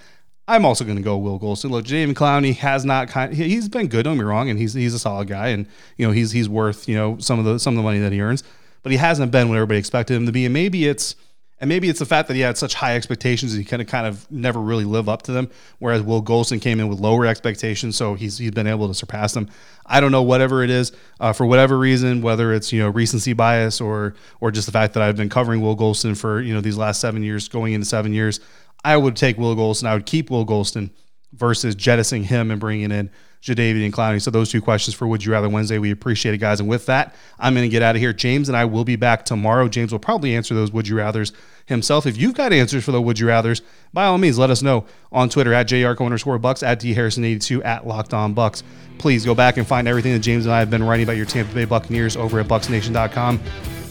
I'm 0.46 0.64
also 0.64 0.84
going 0.84 0.96
to 0.96 1.02
go 1.02 1.18
Will 1.18 1.38
Gholston. 1.38 1.70
Look, 1.70 1.84
Jadeveon 1.84 2.14
Clowney 2.14 2.56
has 2.56 2.84
not 2.84 3.08
kind. 3.08 3.34
He's 3.34 3.68
been 3.68 3.88
good. 3.88 4.04
Don't 4.04 4.14
get 4.14 4.22
me 4.22 4.24
wrong, 4.24 4.48
and 4.48 4.58
he's 4.58 4.72
he's 4.72 4.94
a 4.94 5.00
solid 5.00 5.26
guy, 5.26 5.48
and 5.48 5.66
you 5.96 6.06
know 6.06 6.12
he's 6.12 6.30
he's 6.30 6.48
worth 6.48 6.88
you 6.88 6.94
know 6.94 7.18
some 7.18 7.40
of 7.40 7.44
the 7.44 7.58
some 7.58 7.74
of 7.74 7.76
the 7.76 7.82
money 7.82 7.98
that 7.98 8.12
he 8.12 8.20
earns, 8.20 8.44
but 8.84 8.92
he 8.92 8.98
hasn't 8.98 9.32
been 9.32 9.48
what 9.48 9.56
everybody 9.56 9.80
expected 9.80 10.14
him 10.14 10.26
to 10.26 10.32
be. 10.32 10.44
And 10.46 10.54
maybe 10.54 10.86
it's 10.86 11.16
and 11.60 11.68
maybe 11.68 11.88
it's 11.88 11.98
the 11.98 12.06
fact 12.06 12.28
that 12.28 12.34
he 12.34 12.40
had 12.40 12.56
such 12.56 12.74
high 12.74 12.94
expectations 12.94 13.52
he 13.52 13.64
kind 13.64 13.82
of 13.82 13.88
kind 13.88 14.06
of 14.06 14.30
never 14.30 14.60
really 14.60 14.84
live 14.84 15.08
up 15.08 15.22
to 15.22 15.32
them. 15.32 15.50
Whereas 15.78 16.02
Will 16.02 16.22
Gholston 16.22 16.60
came 16.60 16.78
in 16.78 16.88
with 16.88 17.00
lower 17.00 17.26
expectations, 17.26 17.96
so 17.96 18.14
he's 18.14 18.38
he's 18.38 18.52
been 18.52 18.66
able 18.66 18.88
to 18.88 18.94
surpass 18.94 19.32
them. 19.32 19.48
I 19.84 20.00
don't 20.00 20.12
know 20.12 20.22
whatever 20.22 20.62
it 20.62 20.70
is 20.70 20.92
uh, 21.20 21.32
for 21.32 21.46
whatever 21.46 21.78
reason, 21.78 22.22
whether 22.22 22.52
it's 22.52 22.72
you 22.72 22.80
know 22.80 22.90
recency 22.90 23.32
bias 23.32 23.80
or 23.80 24.14
or 24.40 24.50
just 24.50 24.66
the 24.66 24.72
fact 24.72 24.94
that 24.94 25.02
I've 25.02 25.16
been 25.16 25.28
covering 25.28 25.60
Will 25.60 25.76
Gholston 25.76 26.16
for 26.16 26.40
you 26.40 26.54
know 26.54 26.60
these 26.60 26.76
last 26.76 27.00
seven 27.00 27.22
years, 27.22 27.48
going 27.48 27.72
into 27.72 27.86
seven 27.86 28.12
years. 28.12 28.40
I 28.84 28.96
would 28.96 29.16
take 29.16 29.38
Will 29.38 29.56
Gholston. 29.56 29.86
I 29.86 29.94
would 29.94 30.06
keep 30.06 30.30
Will 30.30 30.46
Gholston 30.46 30.90
versus 31.32 31.74
jettisoning 31.74 32.24
him 32.24 32.50
and 32.50 32.60
bringing 32.60 32.90
in 32.90 33.10
Jadeveon 33.42 33.84
and 33.84 33.92
Clowney. 33.92 34.20
So 34.20 34.30
those 34.30 34.50
two 34.50 34.60
questions 34.60 34.94
for 34.94 35.06
Would 35.06 35.24
You 35.24 35.32
Rather 35.32 35.48
Wednesday. 35.48 35.78
We 35.78 35.90
appreciate 35.90 36.34
it, 36.34 36.38
guys. 36.38 36.60
And 36.60 36.68
with 36.68 36.86
that, 36.86 37.14
I'm 37.38 37.54
going 37.54 37.68
to 37.68 37.70
get 37.70 37.82
out 37.82 37.94
of 37.94 38.00
here. 38.00 38.12
James 38.12 38.48
and 38.48 38.56
I 38.56 38.64
will 38.64 38.84
be 38.84 38.96
back 38.96 39.24
tomorrow. 39.24 39.68
James 39.68 39.92
will 39.92 39.98
probably 39.98 40.34
answer 40.34 40.54
those 40.54 40.72
Would 40.72 40.88
You 40.88 40.96
Rathers 40.96 41.32
himself. 41.66 42.06
If 42.06 42.16
you've 42.16 42.34
got 42.34 42.52
answers 42.52 42.84
for 42.84 42.92
the 42.92 43.00
Would 43.00 43.18
You 43.18 43.26
Rathers, 43.26 43.60
by 43.92 44.06
all 44.06 44.18
means, 44.18 44.38
let 44.38 44.50
us 44.50 44.62
know 44.62 44.86
on 45.12 45.28
Twitter 45.28 45.54
at 45.54 45.68
JRCO 45.68 46.04
underscore 46.04 46.38
Bucs, 46.38 46.66
at 46.66 46.80
D 46.80 46.94
Harrison82, 46.94 47.64
at 47.64 47.86
Locked 47.86 48.12
On 48.12 48.34
Bucs. 48.34 48.62
Please 48.98 49.24
go 49.24 49.34
back 49.34 49.56
and 49.56 49.66
find 49.66 49.86
everything 49.86 50.12
that 50.12 50.20
James 50.20 50.44
and 50.44 50.54
I 50.54 50.58
have 50.58 50.70
been 50.70 50.82
writing 50.82 51.04
about 51.04 51.16
your 51.16 51.26
Tampa 51.26 51.54
Bay 51.54 51.64
Buccaneers 51.64 52.16
over 52.16 52.40
at 52.40 52.48
BucsNation.com 52.48 53.40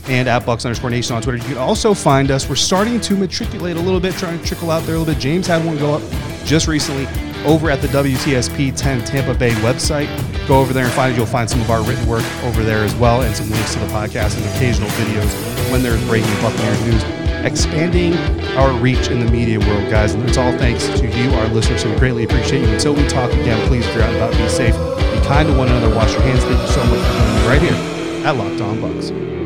and 0.09 0.27
at 0.27 0.43
Bucs 0.43 0.65
underscore 0.65 0.89
Nation 0.89 1.15
on 1.15 1.21
Twitter. 1.21 1.37
You 1.37 1.43
can 1.43 1.57
also 1.57 1.93
find 1.93 2.31
us. 2.31 2.49
We're 2.49 2.55
starting 2.55 2.99
to 3.01 3.15
matriculate 3.15 3.77
a 3.77 3.81
little 3.81 3.99
bit, 3.99 4.15
trying 4.15 4.39
to 4.39 4.45
trickle 4.45 4.71
out 4.71 4.83
there 4.83 4.95
a 4.95 4.99
little 4.99 5.13
bit. 5.13 5.21
James 5.21 5.47
had 5.47 5.65
one 5.65 5.77
go 5.77 5.95
up 5.95 6.01
just 6.45 6.67
recently 6.67 7.05
over 7.45 7.69
at 7.69 7.81
the 7.81 7.87
WTSP 7.89 8.75
10 8.75 9.05
Tampa 9.05 9.37
Bay 9.37 9.51
website. 9.61 10.07
Go 10.47 10.59
over 10.59 10.73
there 10.73 10.85
and 10.85 10.93
find 10.93 11.13
it. 11.13 11.17
You'll 11.17 11.25
find 11.25 11.49
some 11.49 11.61
of 11.61 11.69
our 11.69 11.81
written 11.83 12.07
work 12.07 12.23
over 12.43 12.63
there 12.63 12.83
as 12.83 12.95
well, 12.95 13.21
and 13.21 13.35
some 13.35 13.49
links 13.49 13.73
to 13.73 13.79
the 13.79 13.87
podcast 13.87 14.37
and 14.37 14.45
occasional 14.55 14.89
videos 14.89 15.71
when 15.71 15.83
there's 15.83 16.03
breaking 16.07 16.33
Buccaneers 16.41 16.81
news. 16.85 17.03
Expanding 17.45 18.13
our 18.57 18.71
reach 18.79 19.09
in 19.09 19.23
the 19.23 19.31
media 19.31 19.59
world, 19.59 19.89
guys. 19.89 20.13
And 20.13 20.27
it's 20.27 20.37
all 20.37 20.51
thanks 20.57 20.87
to 20.87 21.07
you, 21.07 21.29
our 21.35 21.47
listeners. 21.49 21.83
So 21.83 21.91
we 21.91 21.97
greatly 21.97 22.23
appreciate 22.23 22.61
you. 22.61 22.67
Until 22.67 22.93
we 22.93 23.07
talk 23.07 23.31
again, 23.31 23.65
please 23.67 23.85
figure 23.85 24.01
out 24.01 24.15
about 24.15 24.31
be 24.31 24.47
safe, 24.49 24.73
be 24.73 25.25
kind 25.27 25.47
to 25.47 25.55
one 25.55 25.67
another, 25.67 25.93
wash 25.95 26.13
your 26.13 26.21
hands. 26.23 26.43
Thank 26.43 26.59
you 26.59 26.67
so 26.67 26.83
much 26.85 26.99
for 26.99 27.13
being 27.13 27.47
right 27.47 27.61
here 27.61 28.25
at 28.25 28.35
Locked 28.35 28.61
On 28.61 28.77
Bucs. 28.77 29.36